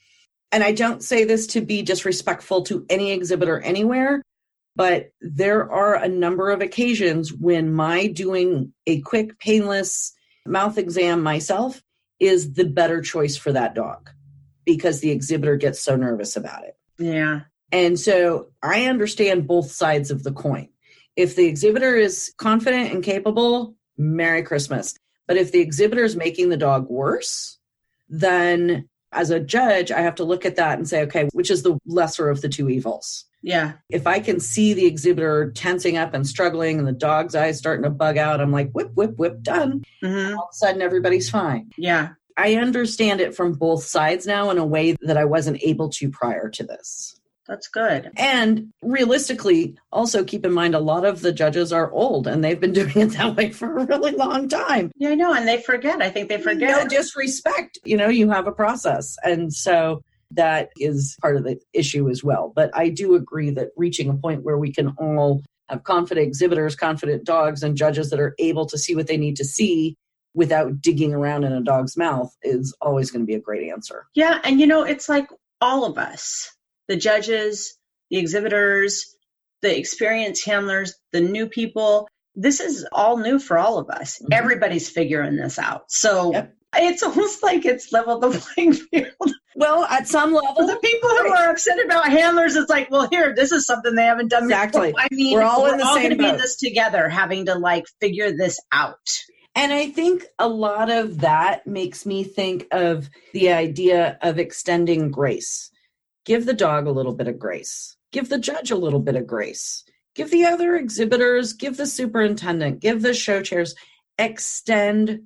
and 0.51 0.63
i 0.63 0.71
don't 0.71 1.03
say 1.03 1.23
this 1.23 1.47
to 1.47 1.61
be 1.61 1.81
disrespectful 1.81 2.63
to 2.63 2.85
any 2.89 3.11
exhibitor 3.11 3.59
anywhere 3.61 4.23
but 4.77 5.09
there 5.21 5.69
are 5.71 5.95
a 5.95 6.07
number 6.07 6.51
of 6.51 6.61
occasions 6.61 7.33
when 7.33 7.73
my 7.73 8.07
doing 8.07 8.71
a 8.85 9.01
quick 9.01 9.39
painless 9.39 10.13
mouth 10.45 10.77
exam 10.77 11.21
myself 11.23 11.81
is 12.19 12.53
the 12.53 12.63
better 12.65 13.01
choice 13.01 13.35
for 13.35 13.51
that 13.51 13.75
dog 13.75 14.09
because 14.65 14.99
the 15.01 15.11
exhibitor 15.11 15.55
gets 15.57 15.81
so 15.81 15.95
nervous 15.95 16.35
about 16.37 16.63
it 16.63 16.77
Yeah. 16.99 17.41
and 17.71 17.99
so 17.99 18.47
I 18.61 18.85
understand 18.85 19.47
both 19.47 19.71
sides 19.71 20.11
of 20.11 20.23
the 20.23 20.31
coin. 20.31 20.69
If 21.15 21.35
the 21.35 21.47
exhibitor 21.47 21.95
is 21.95 22.31
confident 22.37 22.93
and 22.93 23.03
capable, 23.03 23.75
Merry 23.97 24.43
Christmas. 24.43 24.93
But 25.27 25.37
if 25.37 25.51
the 25.51 25.59
exhibitor 25.61 26.03
is 26.03 26.15
making 26.15 26.49
the 26.49 26.57
dog 26.57 26.87
worse, 26.89 27.57
then 28.07 28.87
as 29.11 29.29
a 29.31 29.39
judge, 29.39 29.91
I 29.91 30.01
have 30.01 30.15
to 30.15 30.23
look 30.23 30.45
at 30.45 30.57
that 30.57 30.77
and 30.77 30.87
say, 30.87 31.01
okay, 31.03 31.27
which 31.33 31.49
is 31.49 31.63
the 31.63 31.77
lesser 31.87 32.29
of 32.29 32.41
the 32.41 32.49
two 32.49 32.69
evils? 32.69 33.25
Yeah. 33.41 33.73
If 33.89 34.07
I 34.07 34.19
can 34.19 34.39
see 34.39 34.73
the 34.73 34.85
exhibitor 34.85 35.51
tensing 35.51 35.97
up 35.97 36.13
and 36.13 36.25
struggling 36.27 36.79
and 36.79 36.87
the 36.87 36.91
dog's 36.91 37.35
eyes 37.35 37.57
starting 37.57 37.83
to 37.83 37.89
bug 37.89 38.17
out, 38.17 38.41
I'm 38.41 38.51
like, 38.51 38.71
whip, 38.71 38.91
whip, 38.95 39.17
whip, 39.17 39.41
done. 39.41 39.83
hmm 40.01 40.33
All 40.35 40.43
of 40.43 40.49
a 40.51 40.53
sudden, 40.53 40.81
everybody's 40.81 41.29
fine. 41.29 41.71
Yeah. 41.77 42.09
I 42.35 42.55
understand 42.55 43.19
it 43.21 43.35
from 43.35 43.53
both 43.53 43.83
sides 43.83 44.27
now 44.27 44.49
in 44.51 44.57
a 44.57 44.65
way 44.65 44.95
that 45.01 45.17
I 45.17 45.25
wasn't 45.25 45.61
able 45.63 45.89
to 45.89 46.09
prior 46.09 46.49
to 46.49 46.63
this. 46.63 47.19
That's 47.47 47.67
good. 47.69 48.11
And 48.17 48.73
realistically, 48.81 49.77
also 49.91 50.23
keep 50.23 50.45
in 50.45 50.51
mind 50.51 50.75
a 50.75 50.79
lot 50.79 51.05
of 51.05 51.21
the 51.21 51.31
judges 51.31 51.71
are 51.71 51.89
old 51.91 52.27
and 52.27 52.43
they've 52.43 52.59
been 52.59 52.73
doing 52.81 52.97
it 52.97 53.11
that 53.13 53.35
way 53.35 53.51
for 53.51 53.77
a 53.77 53.85
really 53.85 54.11
long 54.11 54.49
time. 54.49 54.91
Yeah, 54.97 55.09
I 55.09 55.15
know. 55.15 55.33
And 55.33 55.47
they 55.47 55.61
forget. 55.61 56.01
I 56.01 56.09
think 56.09 56.27
they 56.29 56.39
forget. 56.41 56.69
No 56.69 56.87
disrespect, 56.87 57.79
you 57.85 57.95
know, 57.97 58.09
you 58.09 58.29
have 58.29 58.47
a 58.47 58.51
process. 58.51 59.15
And 59.23 59.53
so 59.53 60.01
that 60.31 60.69
is 60.77 61.15
part 61.21 61.37
of 61.37 61.43
the 61.43 61.59
issue 61.73 62.09
as 62.09 62.23
well. 62.23 62.51
But 62.55 62.69
I 62.73 62.89
do 62.89 63.15
agree 63.15 63.49
that 63.51 63.69
reaching 63.77 64.09
a 64.09 64.13
point 64.13 64.43
where 64.43 64.57
we 64.57 64.71
can 64.71 64.89
all 64.97 65.43
have 65.69 65.83
confident 65.83 66.27
exhibitors, 66.27 66.75
confident 66.75 67.25
dogs, 67.25 67.63
and 67.63 67.75
judges 67.77 68.09
that 68.09 68.19
are 68.19 68.35
able 68.39 68.65
to 68.67 68.77
see 68.77 68.95
what 68.95 69.07
they 69.07 69.17
need 69.17 69.35
to 69.37 69.45
see 69.45 69.95
without 70.33 70.81
digging 70.81 71.13
around 71.13 71.43
in 71.43 71.51
a 71.51 71.61
dog's 71.61 71.97
mouth 71.97 72.31
is 72.43 72.75
always 72.81 73.09
going 73.09 73.21
to 73.21 73.25
be 73.25 73.33
a 73.33 73.39
great 73.39 73.69
answer. 73.69 74.05
Yeah, 74.13 74.39
and 74.43 74.59
you 74.59 74.67
know, 74.67 74.83
it's 74.83 75.09
like 75.09 75.27
all 75.61 75.85
of 75.85 75.97
us 75.97 76.51
the 76.87 76.95
judges, 76.95 77.77
the 78.09 78.17
exhibitors, 78.17 79.13
the 79.61 79.77
experienced 79.77 80.45
handlers, 80.45 80.95
the 81.11 81.19
new 81.19 81.47
people. 81.47 82.07
This 82.35 82.61
is 82.61 82.87
all 82.93 83.17
new 83.17 83.39
for 83.39 83.57
all 83.57 83.77
of 83.77 83.89
us. 83.89 84.21
Mhm. 84.21 84.27
Everybody's 84.31 84.89
figuring 84.89 85.35
this 85.35 85.59
out. 85.59 85.91
So 85.91 86.31
Yep. 86.31 86.55
It's 86.77 87.03
almost 87.03 87.43
like 87.43 87.65
it's 87.65 87.91
leveled 87.91 88.21
the 88.21 88.29
playing 88.55 88.73
field. 88.73 89.31
Well, 89.55 89.85
at 89.85 90.07
some 90.07 90.31
For 90.31 90.41
level, 90.41 90.67
the 90.67 90.75
people 90.77 91.09
who 91.09 91.33
are 91.33 91.49
upset 91.49 91.83
about 91.83 92.09
handlers, 92.09 92.55
it's 92.55 92.69
like, 92.69 92.91
well, 92.91 93.07
here, 93.09 93.33
this 93.35 93.51
is 93.51 93.65
something 93.65 93.95
they 93.95 94.03
haven't 94.03 94.29
done 94.29 94.43
Exactly. 94.43 94.89
before. 94.89 95.01
I 95.01 95.07
mean, 95.11 95.33
We're 95.33 95.43
all 95.43 95.65
in 95.65 95.77
the 95.77 95.85
all 95.85 95.95
same 95.95 96.03
going 96.03 96.17
to 96.17 96.23
be 96.23 96.29
in 96.29 96.37
this 96.37 96.57
together, 96.57 97.09
having 97.09 97.45
to 97.47 97.55
like 97.55 97.85
figure 97.99 98.31
this 98.31 98.59
out. 98.71 99.09
And 99.55 99.73
I 99.73 99.89
think 99.89 100.25
a 100.37 100.47
lot 100.47 100.91
of 100.91 101.21
that 101.21 101.65
makes 101.65 102.05
me 102.05 102.23
think 102.23 102.67
of 102.71 103.09
the 103.33 103.51
idea 103.51 104.19
of 104.21 104.37
extending 104.37 105.09
grace. 105.09 105.71
Give 106.25 106.45
the 106.45 106.53
dog 106.53 106.85
a 106.85 106.91
little 106.91 107.13
bit 107.13 107.27
of 107.27 107.39
grace, 107.39 107.97
give 108.11 108.29
the 108.29 108.37
judge 108.37 108.69
a 108.69 108.75
little 108.75 108.99
bit 108.99 109.15
of 109.15 109.25
grace, 109.25 109.83
give 110.13 110.29
the 110.29 110.45
other 110.45 110.75
exhibitors, 110.75 111.53
give 111.53 111.77
the 111.77 111.87
superintendent, 111.87 112.81
give 112.81 113.01
the 113.01 113.15
show 113.15 113.41
chairs, 113.41 113.73
extend 114.19 115.23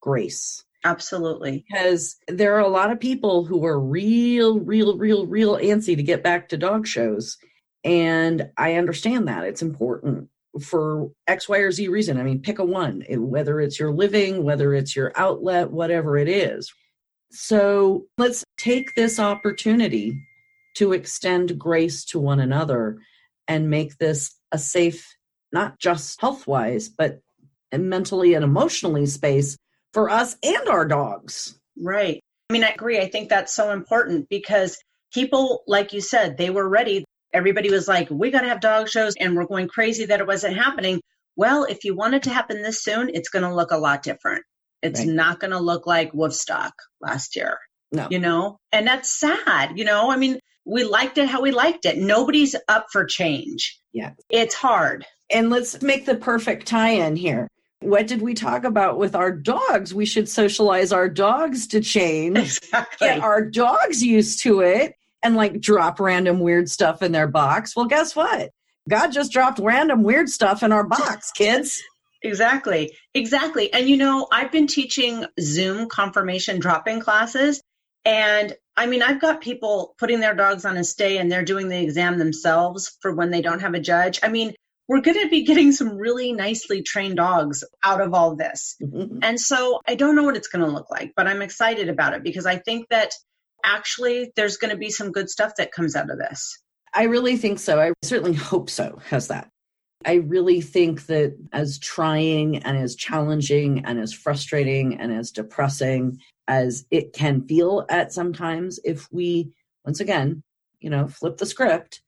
grace. 0.00 0.63
Absolutely. 0.84 1.64
Because 1.66 2.16
there 2.28 2.54
are 2.54 2.60
a 2.60 2.68
lot 2.68 2.90
of 2.90 3.00
people 3.00 3.44
who 3.44 3.64
are 3.64 3.80
real, 3.80 4.60
real, 4.60 4.98
real, 4.98 5.26
real 5.26 5.56
antsy 5.56 5.96
to 5.96 6.02
get 6.02 6.22
back 6.22 6.50
to 6.50 6.58
dog 6.58 6.86
shows. 6.86 7.38
And 7.84 8.50
I 8.58 8.74
understand 8.74 9.26
that. 9.28 9.44
It's 9.44 9.62
important 9.62 10.28
for 10.62 11.10
X, 11.26 11.48
Y, 11.48 11.58
or 11.58 11.72
Z 11.72 11.88
reason. 11.88 12.18
I 12.18 12.22
mean, 12.22 12.42
pick 12.42 12.58
a 12.58 12.64
one, 12.64 13.02
whether 13.08 13.60
it's 13.60 13.78
your 13.78 13.92
living, 13.92 14.44
whether 14.44 14.74
it's 14.74 14.94
your 14.94 15.10
outlet, 15.16 15.70
whatever 15.70 16.18
it 16.18 16.28
is. 16.28 16.72
So 17.32 18.04
let's 18.18 18.44
take 18.58 18.94
this 18.94 19.18
opportunity 19.18 20.22
to 20.76 20.92
extend 20.92 21.58
grace 21.58 22.04
to 22.06 22.20
one 22.20 22.40
another 22.40 22.98
and 23.48 23.70
make 23.70 23.98
this 23.98 24.34
a 24.52 24.58
safe, 24.58 25.16
not 25.52 25.78
just 25.78 26.20
health 26.20 26.46
wise, 26.46 26.88
but 26.88 27.20
mentally 27.72 28.34
and 28.34 28.44
emotionally 28.44 29.06
space 29.06 29.56
for 29.94 30.10
us 30.10 30.36
and 30.42 30.68
our 30.68 30.84
dogs. 30.84 31.58
Right. 31.80 32.20
I 32.50 32.52
mean, 32.52 32.64
I 32.64 32.70
agree. 32.70 32.98
I 32.98 33.08
think 33.08 33.30
that's 33.30 33.54
so 33.54 33.70
important 33.70 34.28
because 34.28 34.76
people, 35.12 35.62
like 35.66 35.94
you 35.94 36.02
said, 36.02 36.36
they 36.36 36.50
were 36.50 36.68
ready. 36.68 37.04
Everybody 37.32 37.70
was 37.70 37.88
like, 37.88 38.10
we 38.10 38.30
got 38.30 38.42
to 38.42 38.48
have 38.48 38.60
dog 38.60 38.88
shows, 38.88 39.14
and 39.18 39.34
we're 39.34 39.46
going 39.46 39.68
crazy 39.68 40.04
that 40.06 40.20
it 40.20 40.26
wasn't 40.26 40.56
happening. 40.56 41.00
Well, 41.36 41.64
if 41.64 41.84
you 41.84 41.96
want 41.96 42.14
it 42.14 42.24
to 42.24 42.30
happen 42.30 42.62
this 42.62 42.84
soon, 42.84 43.10
it's 43.12 43.30
going 43.30 43.44
to 43.44 43.54
look 43.54 43.70
a 43.70 43.78
lot 43.78 44.02
different. 44.02 44.44
It's 44.82 45.00
right. 45.00 45.08
not 45.08 45.40
going 45.40 45.52
to 45.52 45.58
look 45.58 45.86
like 45.86 46.12
Woodstock 46.12 46.74
last 47.00 47.34
year. 47.34 47.58
No. 47.90 48.08
You 48.10 48.18
know, 48.18 48.58
and 48.72 48.86
that's 48.86 49.08
sad. 49.10 49.78
You 49.78 49.84
know, 49.84 50.10
I 50.10 50.16
mean, 50.16 50.38
we 50.64 50.84
liked 50.84 51.18
it 51.18 51.28
how 51.28 51.40
we 51.40 51.52
liked 51.52 51.86
it. 51.86 51.96
Nobody's 51.96 52.54
up 52.68 52.86
for 52.92 53.04
change. 53.04 53.80
Yeah. 53.92 54.10
It's 54.28 54.54
hard. 54.54 55.06
And 55.30 55.48
let's 55.48 55.80
make 55.80 56.04
the 56.04 56.16
perfect 56.16 56.66
tie 56.66 56.90
in 56.90 57.16
here 57.16 57.48
what 57.84 58.06
did 58.06 58.22
we 58.22 58.34
talk 58.34 58.64
about 58.64 58.98
with 58.98 59.14
our 59.14 59.32
dogs? 59.32 59.94
We 59.94 60.06
should 60.06 60.28
socialize 60.28 60.92
our 60.92 61.08
dogs 61.08 61.66
to 61.68 61.80
change, 61.80 62.38
exactly. 62.38 63.08
get 63.08 63.20
our 63.20 63.42
dogs 63.42 64.02
used 64.02 64.42
to 64.42 64.60
it, 64.60 64.94
and 65.22 65.36
like 65.36 65.60
drop 65.60 66.00
random 66.00 66.40
weird 66.40 66.70
stuff 66.70 67.02
in 67.02 67.12
their 67.12 67.28
box. 67.28 67.74
Well, 67.74 67.86
guess 67.86 68.14
what? 68.14 68.50
God 68.88 69.08
just 69.08 69.32
dropped 69.32 69.58
random 69.58 70.02
weird 70.02 70.28
stuff 70.28 70.62
in 70.62 70.72
our 70.72 70.84
box, 70.84 71.30
kids. 71.36 71.82
Exactly. 72.22 72.96
Exactly. 73.12 73.72
And 73.72 73.88
you 73.88 73.96
know, 73.96 74.26
I've 74.32 74.50
been 74.50 74.66
teaching 74.66 75.26
Zoom 75.40 75.88
conformation 75.88 76.58
drop 76.58 76.88
in 76.88 77.00
classes. 77.00 77.62
And 78.04 78.54
I 78.76 78.86
mean, 78.86 79.02
I've 79.02 79.20
got 79.20 79.40
people 79.40 79.94
putting 79.98 80.20
their 80.20 80.34
dogs 80.34 80.64
on 80.64 80.76
a 80.76 80.84
stay 80.84 81.18
and 81.18 81.30
they're 81.30 81.44
doing 81.44 81.68
the 81.68 81.80
exam 81.80 82.18
themselves 82.18 82.96
for 83.00 83.14
when 83.14 83.30
they 83.30 83.40
don't 83.40 83.60
have 83.60 83.74
a 83.74 83.80
judge. 83.80 84.20
I 84.22 84.28
mean, 84.28 84.54
we're 84.88 85.00
going 85.00 85.20
to 85.20 85.28
be 85.28 85.44
getting 85.44 85.72
some 85.72 85.96
really 85.96 86.32
nicely 86.32 86.82
trained 86.82 87.16
dogs 87.16 87.64
out 87.82 88.00
of 88.00 88.12
all 88.12 88.36
this. 88.36 88.76
Mm-hmm. 88.82 89.18
And 89.22 89.40
so 89.40 89.80
I 89.86 89.94
don't 89.94 90.14
know 90.14 90.24
what 90.24 90.36
it's 90.36 90.48
going 90.48 90.64
to 90.64 90.70
look 90.70 90.90
like, 90.90 91.12
but 91.16 91.26
I'm 91.26 91.42
excited 91.42 91.88
about 91.88 92.14
it 92.14 92.22
because 92.22 92.46
I 92.46 92.56
think 92.56 92.88
that 92.90 93.14
actually 93.64 94.32
there's 94.36 94.58
going 94.58 94.70
to 94.70 94.76
be 94.76 94.90
some 94.90 95.10
good 95.10 95.30
stuff 95.30 95.52
that 95.56 95.72
comes 95.72 95.96
out 95.96 96.10
of 96.10 96.18
this. 96.18 96.58
I 96.92 97.04
really 97.04 97.36
think 97.36 97.58
so. 97.58 97.80
I 97.80 97.92
certainly 98.02 98.34
hope 98.34 98.68
so. 98.68 99.00
How's 99.08 99.28
that? 99.28 99.48
I 100.04 100.14
really 100.14 100.60
think 100.60 101.06
that 101.06 101.34
as 101.52 101.78
trying 101.78 102.58
and 102.58 102.76
as 102.76 102.94
challenging 102.94 103.84
and 103.86 103.98
as 103.98 104.12
frustrating 104.12 105.00
and 105.00 105.10
as 105.10 105.30
depressing 105.30 106.18
as 106.46 106.84
it 106.90 107.14
can 107.14 107.46
feel 107.46 107.86
at 107.88 108.12
sometimes, 108.12 108.78
if 108.84 109.08
we, 109.10 109.50
once 109.84 110.00
again, 110.00 110.42
you 110.80 110.90
know, 110.90 111.08
flip 111.08 111.38
the 111.38 111.46
script 111.46 112.02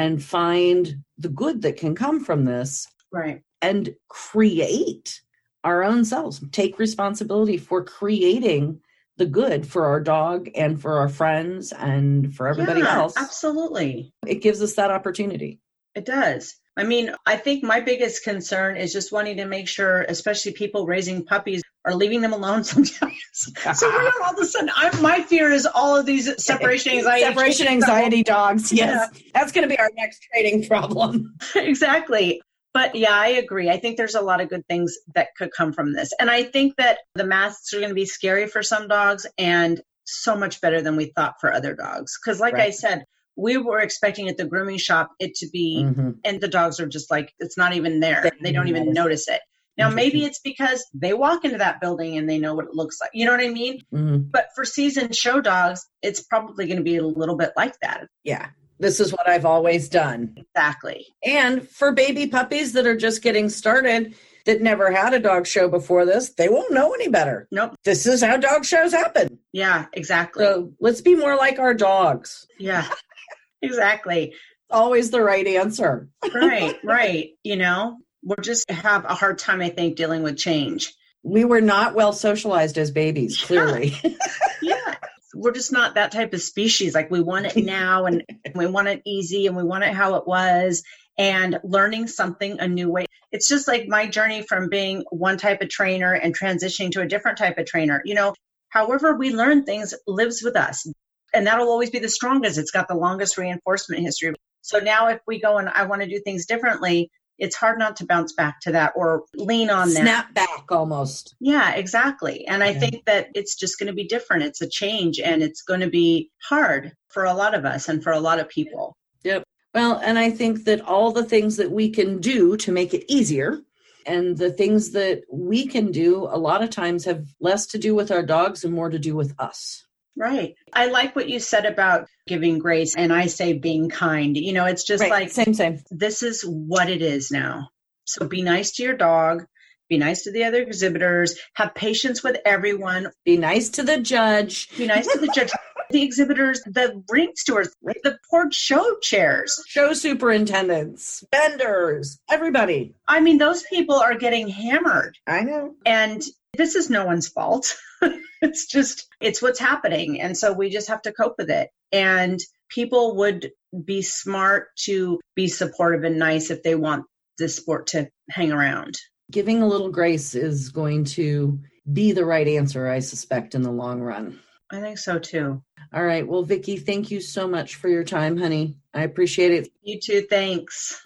and 0.00 0.22
find 0.22 0.96
the 1.18 1.28
good 1.28 1.60
that 1.60 1.76
can 1.76 1.94
come 1.94 2.24
from 2.24 2.46
this 2.46 2.86
right. 3.12 3.42
and 3.60 3.94
create 4.08 5.20
our 5.62 5.84
own 5.84 6.06
selves. 6.06 6.42
Take 6.52 6.78
responsibility 6.78 7.58
for 7.58 7.84
creating 7.84 8.80
the 9.18 9.26
good 9.26 9.66
for 9.66 9.84
our 9.84 10.00
dog 10.00 10.48
and 10.54 10.80
for 10.80 10.96
our 10.96 11.08
friends 11.10 11.72
and 11.72 12.34
for 12.34 12.48
everybody 12.48 12.80
yeah, 12.80 12.96
else. 12.96 13.14
absolutely. 13.18 14.14
It 14.26 14.36
gives 14.36 14.62
us 14.62 14.74
that 14.76 14.90
opportunity. 14.90 15.60
It 15.94 16.06
does. 16.06 16.56
I 16.78 16.84
mean, 16.84 17.14
I 17.26 17.36
think 17.36 17.62
my 17.62 17.80
biggest 17.80 18.24
concern 18.24 18.78
is 18.78 18.94
just 18.94 19.12
wanting 19.12 19.36
to 19.36 19.44
make 19.44 19.68
sure, 19.68 20.06
especially 20.08 20.52
people 20.52 20.86
raising 20.86 21.26
puppies, 21.26 21.62
are 21.84 21.94
leaving 21.94 22.20
them 22.20 22.32
alone 22.32 22.64
sometimes. 22.64 23.14
so 23.34 23.88
we're 23.88 24.02
not 24.02 24.14
all 24.22 24.34
of 24.34 24.38
a 24.38 24.44
sudden. 24.44 24.70
I'm, 24.74 25.00
my 25.02 25.22
fear 25.22 25.50
is 25.50 25.66
all 25.66 25.96
of 25.96 26.06
these 26.06 26.42
separation 26.42 26.92
anxiety, 26.92 27.24
separation 27.26 27.68
anxiety 27.68 28.22
dogs. 28.22 28.72
Yes, 28.72 29.08
yeah. 29.14 29.30
that's 29.34 29.52
going 29.52 29.68
to 29.68 29.74
be 29.74 29.78
our 29.78 29.90
next 29.96 30.26
trading 30.32 30.66
problem. 30.66 31.34
exactly. 31.54 32.40
But 32.72 32.94
yeah, 32.94 33.14
I 33.14 33.28
agree. 33.28 33.68
I 33.68 33.78
think 33.78 33.96
there's 33.96 34.14
a 34.14 34.20
lot 34.20 34.40
of 34.40 34.48
good 34.48 34.64
things 34.68 34.96
that 35.14 35.28
could 35.36 35.50
come 35.50 35.72
from 35.72 35.92
this, 35.92 36.12
and 36.20 36.30
I 36.30 36.44
think 36.44 36.76
that 36.76 36.98
the 37.14 37.24
masks 37.24 37.72
are 37.74 37.78
going 37.78 37.88
to 37.90 37.94
be 37.94 38.06
scary 38.06 38.46
for 38.46 38.62
some 38.62 38.86
dogs 38.86 39.26
and 39.38 39.80
so 40.04 40.36
much 40.36 40.60
better 40.60 40.80
than 40.80 40.96
we 40.96 41.06
thought 41.16 41.34
for 41.40 41.52
other 41.52 41.74
dogs. 41.74 42.16
Because, 42.22 42.38
like 42.40 42.54
right. 42.54 42.68
I 42.68 42.70
said 42.70 43.04
we 43.36 43.56
were 43.56 43.80
expecting 43.80 44.28
at 44.28 44.36
the 44.36 44.44
grooming 44.44 44.76
shop 44.76 45.10
it 45.18 45.34
to 45.34 45.48
be 45.48 45.82
mm-hmm. 45.84 46.10
and 46.24 46.40
the 46.40 46.48
dogs 46.48 46.78
are 46.78 46.86
just 46.86 47.10
like 47.10 47.32
it's 47.38 47.56
not 47.56 47.72
even 47.72 48.00
there 48.00 48.22
they, 48.22 48.30
they 48.42 48.52
don't 48.52 48.68
even 48.68 48.92
notice 48.92 49.28
it 49.28 49.40
now 49.76 49.88
maybe 49.88 50.24
it's 50.24 50.40
because 50.40 50.84
they 50.94 51.12
walk 51.12 51.44
into 51.44 51.58
that 51.58 51.80
building 51.80 52.16
and 52.16 52.28
they 52.28 52.38
know 52.38 52.54
what 52.54 52.66
it 52.66 52.74
looks 52.74 53.00
like 53.00 53.10
you 53.14 53.24
know 53.24 53.32
what 53.32 53.44
i 53.44 53.48
mean 53.48 53.80
mm-hmm. 53.92 54.18
but 54.30 54.48
for 54.54 54.64
seasoned 54.64 55.14
show 55.14 55.40
dogs 55.40 55.86
it's 56.02 56.22
probably 56.22 56.66
going 56.66 56.76
to 56.76 56.82
be 56.82 56.96
a 56.96 57.06
little 57.06 57.36
bit 57.36 57.52
like 57.56 57.78
that 57.80 58.06
yeah 58.24 58.48
this 58.78 59.00
is 59.00 59.12
what 59.12 59.28
i've 59.28 59.46
always 59.46 59.88
done 59.88 60.34
exactly 60.36 61.06
and 61.24 61.68
for 61.68 61.92
baby 61.92 62.26
puppies 62.26 62.72
that 62.72 62.86
are 62.86 62.96
just 62.96 63.22
getting 63.22 63.48
started 63.48 64.14
that 64.46 64.62
never 64.62 64.90
had 64.90 65.14
a 65.14 65.18
dog 65.18 65.46
show 65.46 65.68
before 65.68 66.04
this, 66.04 66.30
they 66.30 66.48
won't 66.48 66.72
know 66.72 66.92
any 66.92 67.08
better. 67.08 67.46
Nope. 67.50 67.76
This 67.84 68.06
is 68.06 68.22
how 68.22 68.36
dog 68.36 68.64
shows 68.64 68.92
happen. 68.92 69.38
Yeah, 69.52 69.86
exactly. 69.92 70.44
So 70.44 70.72
let's 70.80 71.00
be 71.00 71.14
more 71.14 71.36
like 71.36 71.58
our 71.58 71.74
dogs. 71.74 72.46
Yeah. 72.58 72.88
exactly. 73.62 74.34
Always 74.70 75.10
the 75.10 75.22
right 75.22 75.46
answer. 75.46 76.08
right, 76.34 76.76
right. 76.84 77.30
You 77.42 77.56
know, 77.56 77.98
we'll 78.22 78.36
just 78.42 78.70
have 78.70 79.04
a 79.04 79.14
hard 79.14 79.38
time, 79.38 79.60
I 79.60 79.70
think, 79.70 79.96
dealing 79.96 80.22
with 80.22 80.36
change. 80.36 80.94
We 81.22 81.44
were 81.44 81.60
not 81.60 81.94
well 81.94 82.12
socialized 82.12 82.78
as 82.78 82.90
babies, 82.90 83.40
clearly. 83.42 83.94
yeah. 84.62 84.94
We're 85.34 85.52
just 85.52 85.72
not 85.72 85.94
that 85.94 86.12
type 86.12 86.32
of 86.32 86.42
species. 86.42 86.94
Like 86.94 87.10
we 87.10 87.20
want 87.20 87.46
it 87.46 87.56
now 87.56 88.06
and 88.06 88.24
we 88.54 88.66
want 88.66 88.88
it 88.88 89.02
easy 89.04 89.46
and 89.46 89.56
we 89.56 89.62
want 89.62 89.84
it 89.84 89.94
how 89.94 90.16
it 90.16 90.26
was 90.26 90.82
and 91.18 91.58
learning 91.62 92.08
something 92.08 92.58
a 92.60 92.68
new 92.68 92.90
way. 92.90 93.06
It's 93.30 93.48
just 93.48 93.68
like 93.68 93.86
my 93.86 94.06
journey 94.06 94.42
from 94.42 94.68
being 94.68 95.04
one 95.10 95.36
type 95.36 95.60
of 95.60 95.68
trainer 95.68 96.12
and 96.12 96.36
transitioning 96.36 96.90
to 96.92 97.02
a 97.02 97.06
different 97.06 97.38
type 97.38 97.58
of 97.58 97.66
trainer. 97.66 98.02
You 98.04 98.14
know, 98.14 98.34
however 98.70 99.14
we 99.14 99.32
learn 99.32 99.64
things 99.64 99.94
lives 100.06 100.42
with 100.42 100.56
us 100.56 100.86
and 101.32 101.46
that'll 101.46 101.68
always 101.68 101.90
be 101.90 102.00
the 102.00 102.08
strongest. 102.08 102.58
It's 102.58 102.70
got 102.72 102.88
the 102.88 102.96
longest 102.96 103.38
reinforcement 103.38 104.02
history. 104.02 104.34
So 104.62 104.78
now 104.78 105.08
if 105.08 105.20
we 105.26 105.40
go 105.40 105.58
and 105.58 105.68
I 105.68 105.84
want 105.84 106.02
to 106.02 106.08
do 106.08 106.20
things 106.20 106.46
differently, 106.46 107.10
it's 107.40 107.56
hard 107.56 107.78
not 107.78 107.96
to 107.96 108.06
bounce 108.06 108.32
back 108.32 108.60
to 108.60 108.72
that 108.72 108.92
or 108.94 109.24
lean 109.34 109.70
on 109.70 109.88
that. 109.94 110.02
Snap 110.02 110.34
back 110.34 110.66
almost. 110.70 111.34
Yeah, 111.40 111.74
exactly. 111.74 112.46
And 112.46 112.62
I 112.62 112.74
think 112.74 113.04
that 113.06 113.28
it's 113.34 113.56
just 113.56 113.78
going 113.78 113.88
to 113.88 113.92
be 113.92 114.06
different. 114.06 114.44
It's 114.44 114.60
a 114.60 114.68
change 114.68 115.18
and 115.18 115.42
it's 115.42 115.62
going 115.62 115.80
to 115.80 115.90
be 115.90 116.30
hard 116.42 116.92
for 117.08 117.24
a 117.24 117.34
lot 117.34 117.54
of 117.54 117.64
us 117.64 117.88
and 117.88 118.02
for 118.02 118.12
a 118.12 118.20
lot 118.20 118.38
of 118.38 118.48
people. 118.48 118.96
Yep. 119.24 119.42
Well, 119.74 120.00
and 120.04 120.18
I 120.18 120.30
think 120.30 120.64
that 120.64 120.80
all 120.82 121.12
the 121.12 121.24
things 121.24 121.56
that 121.56 121.70
we 121.70 121.90
can 121.90 122.20
do 122.20 122.56
to 122.58 122.72
make 122.72 122.92
it 122.92 123.10
easier 123.10 123.60
and 124.06 124.36
the 124.36 124.50
things 124.50 124.90
that 124.92 125.22
we 125.30 125.66
can 125.66 125.92
do 125.92 126.24
a 126.30 126.38
lot 126.38 126.62
of 126.62 126.70
times 126.70 127.04
have 127.04 127.26
less 127.40 127.66
to 127.68 127.78
do 127.78 127.94
with 127.94 128.10
our 128.10 128.22
dogs 128.22 128.64
and 128.64 128.74
more 128.74 128.90
to 128.90 128.98
do 128.98 129.14
with 129.14 129.34
us. 129.38 129.86
Right. 130.16 130.54
I 130.72 130.86
like 130.86 131.14
what 131.14 131.28
you 131.28 131.40
said 131.40 131.66
about 131.66 132.06
giving 132.26 132.58
grace 132.58 132.94
and 132.96 133.12
I 133.12 133.26
say 133.26 133.54
being 133.54 133.88
kind. 133.88 134.36
You 134.36 134.52
know, 134.52 134.66
it's 134.66 134.84
just 134.84 135.00
right. 135.02 135.10
like 135.10 135.30
same 135.30 135.54
same. 135.54 135.80
This 135.90 136.22
is 136.22 136.42
what 136.42 136.90
it 136.90 137.02
is 137.02 137.30
now. 137.30 137.70
So 138.04 138.26
be 138.26 138.42
nice 138.42 138.72
to 138.72 138.82
your 138.82 138.96
dog, 138.96 139.46
be 139.88 139.98
nice 139.98 140.22
to 140.22 140.32
the 140.32 140.44
other 140.44 140.62
exhibitors, 140.62 141.38
have 141.54 141.74
patience 141.74 142.22
with 142.22 142.38
everyone, 142.44 143.10
be 143.24 143.36
nice 143.36 143.70
to 143.70 143.82
the 143.82 143.98
judge, 143.98 144.76
be 144.76 144.86
nice 144.86 145.06
to 145.06 145.18
the 145.18 145.28
judge. 145.28 145.50
the 145.90 146.02
exhibitors, 146.02 146.60
the 146.62 147.02
ring 147.10 147.32
stewards, 147.34 147.74
the 147.82 148.18
poor 148.30 148.50
show 148.52 148.96
chairs, 149.00 149.62
show 149.66 149.92
superintendents, 149.92 151.24
vendors, 151.32 152.18
everybody. 152.30 152.94
I 153.08 153.20
mean, 153.20 153.38
those 153.38 153.64
people 153.64 153.96
are 153.96 154.14
getting 154.14 154.48
hammered. 154.48 155.18
I 155.26 155.42
know. 155.42 155.74
And 155.84 156.22
this 156.56 156.74
is 156.74 156.90
no 156.90 157.04
one's 157.04 157.28
fault. 157.28 157.76
it's 158.42 158.66
just, 158.66 159.08
it's 159.20 159.42
what's 159.42 159.58
happening. 159.60 160.20
And 160.20 160.36
so 160.36 160.52
we 160.52 160.70
just 160.70 160.88
have 160.88 161.02
to 161.02 161.12
cope 161.12 161.34
with 161.38 161.50
it. 161.50 161.70
And 161.92 162.40
people 162.68 163.16
would 163.16 163.50
be 163.84 164.02
smart 164.02 164.68
to 164.84 165.20
be 165.34 165.48
supportive 165.48 166.04
and 166.04 166.18
nice 166.18 166.50
if 166.50 166.62
they 166.62 166.74
want 166.74 167.04
this 167.38 167.56
sport 167.56 167.88
to 167.88 168.08
hang 168.30 168.52
around. 168.52 168.96
giving 169.30 169.62
a 169.62 169.66
little 169.66 169.90
grace 169.90 170.34
is 170.34 170.70
going 170.70 171.04
to 171.04 171.58
be 171.90 172.12
the 172.12 172.24
right 172.24 172.46
answer, 172.46 172.88
I 172.88 172.98
suspect, 172.98 173.54
in 173.54 173.62
the 173.62 173.70
long 173.70 174.00
run. 174.00 174.38
I 174.70 174.80
think 174.80 174.98
so 174.98 175.18
too. 175.18 175.62
All 175.92 176.04
right. 176.04 176.26
Well, 176.26 176.42
Vicki, 176.44 176.76
thank 176.76 177.10
you 177.10 177.20
so 177.20 177.48
much 177.48 177.76
for 177.76 177.88
your 177.88 178.04
time, 178.04 178.36
honey. 178.36 178.76
I 178.94 179.02
appreciate 179.02 179.50
it. 179.52 179.68
You 179.82 179.98
too. 180.00 180.22
Thanks. 180.28 181.00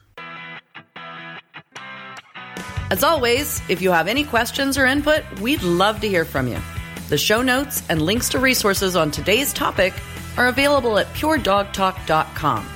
As 2.94 3.02
always, 3.02 3.60
if 3.68 3.82
you 3.82 3.90
have 3.90 4.06
any 4.06 4.22
questions 4.22 4.78
or 4.78 4.86
input, 4.86 5.24
we'd 5.40 5.64
love 5.64 6.00
to 6.02 6.08
hear 6.08 6.24
from 6.24 6.46
you. 6.46 6.60
The 7.08 7.18
show 7.18 7.42
notes 7.42 7.82
and 7.88 8.00
links 8.00 8.28
to 8.28 8.38
resources 8.38 8.94
on 8.94 9.10
today's 9.10 9.52
topic 9.52 9.92
are 10.36 10.46
available 10.46 10.96
at 10.98 11.08
puredogtalk.com. 11.08 12.68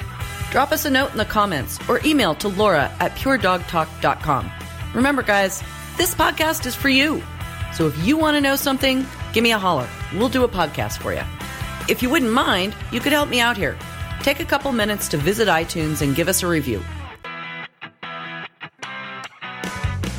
Drop 0.50 0.72
us 0.72 0.86
a 0.86 0.90
note 0.90 1.12
in 1.12 1.18
the 1.18 1.24
comments 1.24 1.78
or 1.88 2.00
email 2.04 2.34
to 2.34 2.48
laura 2.48 2.92
at 2.98 3.12
puredogtalk.com. 3.12 4.50
Remember, 4.92 5.22
guys, 5.22 5.62
this 5.96 6.16
podcast 6.16 6.66
is 6.66 6.74
for 6.74 6.88
you. 6.88 7.22
So 7.72 7.86
if 7.86 7.96
you 8.04 8.18
want 8.18 8.34
to 8.34 8.40
know 8.40 8.56
something, 8.56 9.06
give 9.32 9.44
me 9.44 9.52
a 9.52 9.58
holler. 9.58 9.88
We'll 10.12 10.30
do 10.30 10.42
a 10.42 10.48
podcast 10.48 10.98
for 10.98 11.14
you. 11.14 11.22
If 11.88 12.02
you 12.02 12.10
wouldn't 12.10 12.32
mind, 12.32 12.74
you 12.90 12.98
could 12.98 13.12
help 13.12 13.28
me 13.28 13.38
out 13.38 13.56
here. 13.56 13.78
Take 14.24 14.40
a 14.40 14.44
couple 14.44 14.72
minutes 14.72 15.06
to 15.10 15.16
visit 15.16 15.46
iTunes 15.46 16.02
and 16.02 16.16
give 16.16 16.26
us 16.26 16.42
a 16.42 16.48
review. 16.48 16.82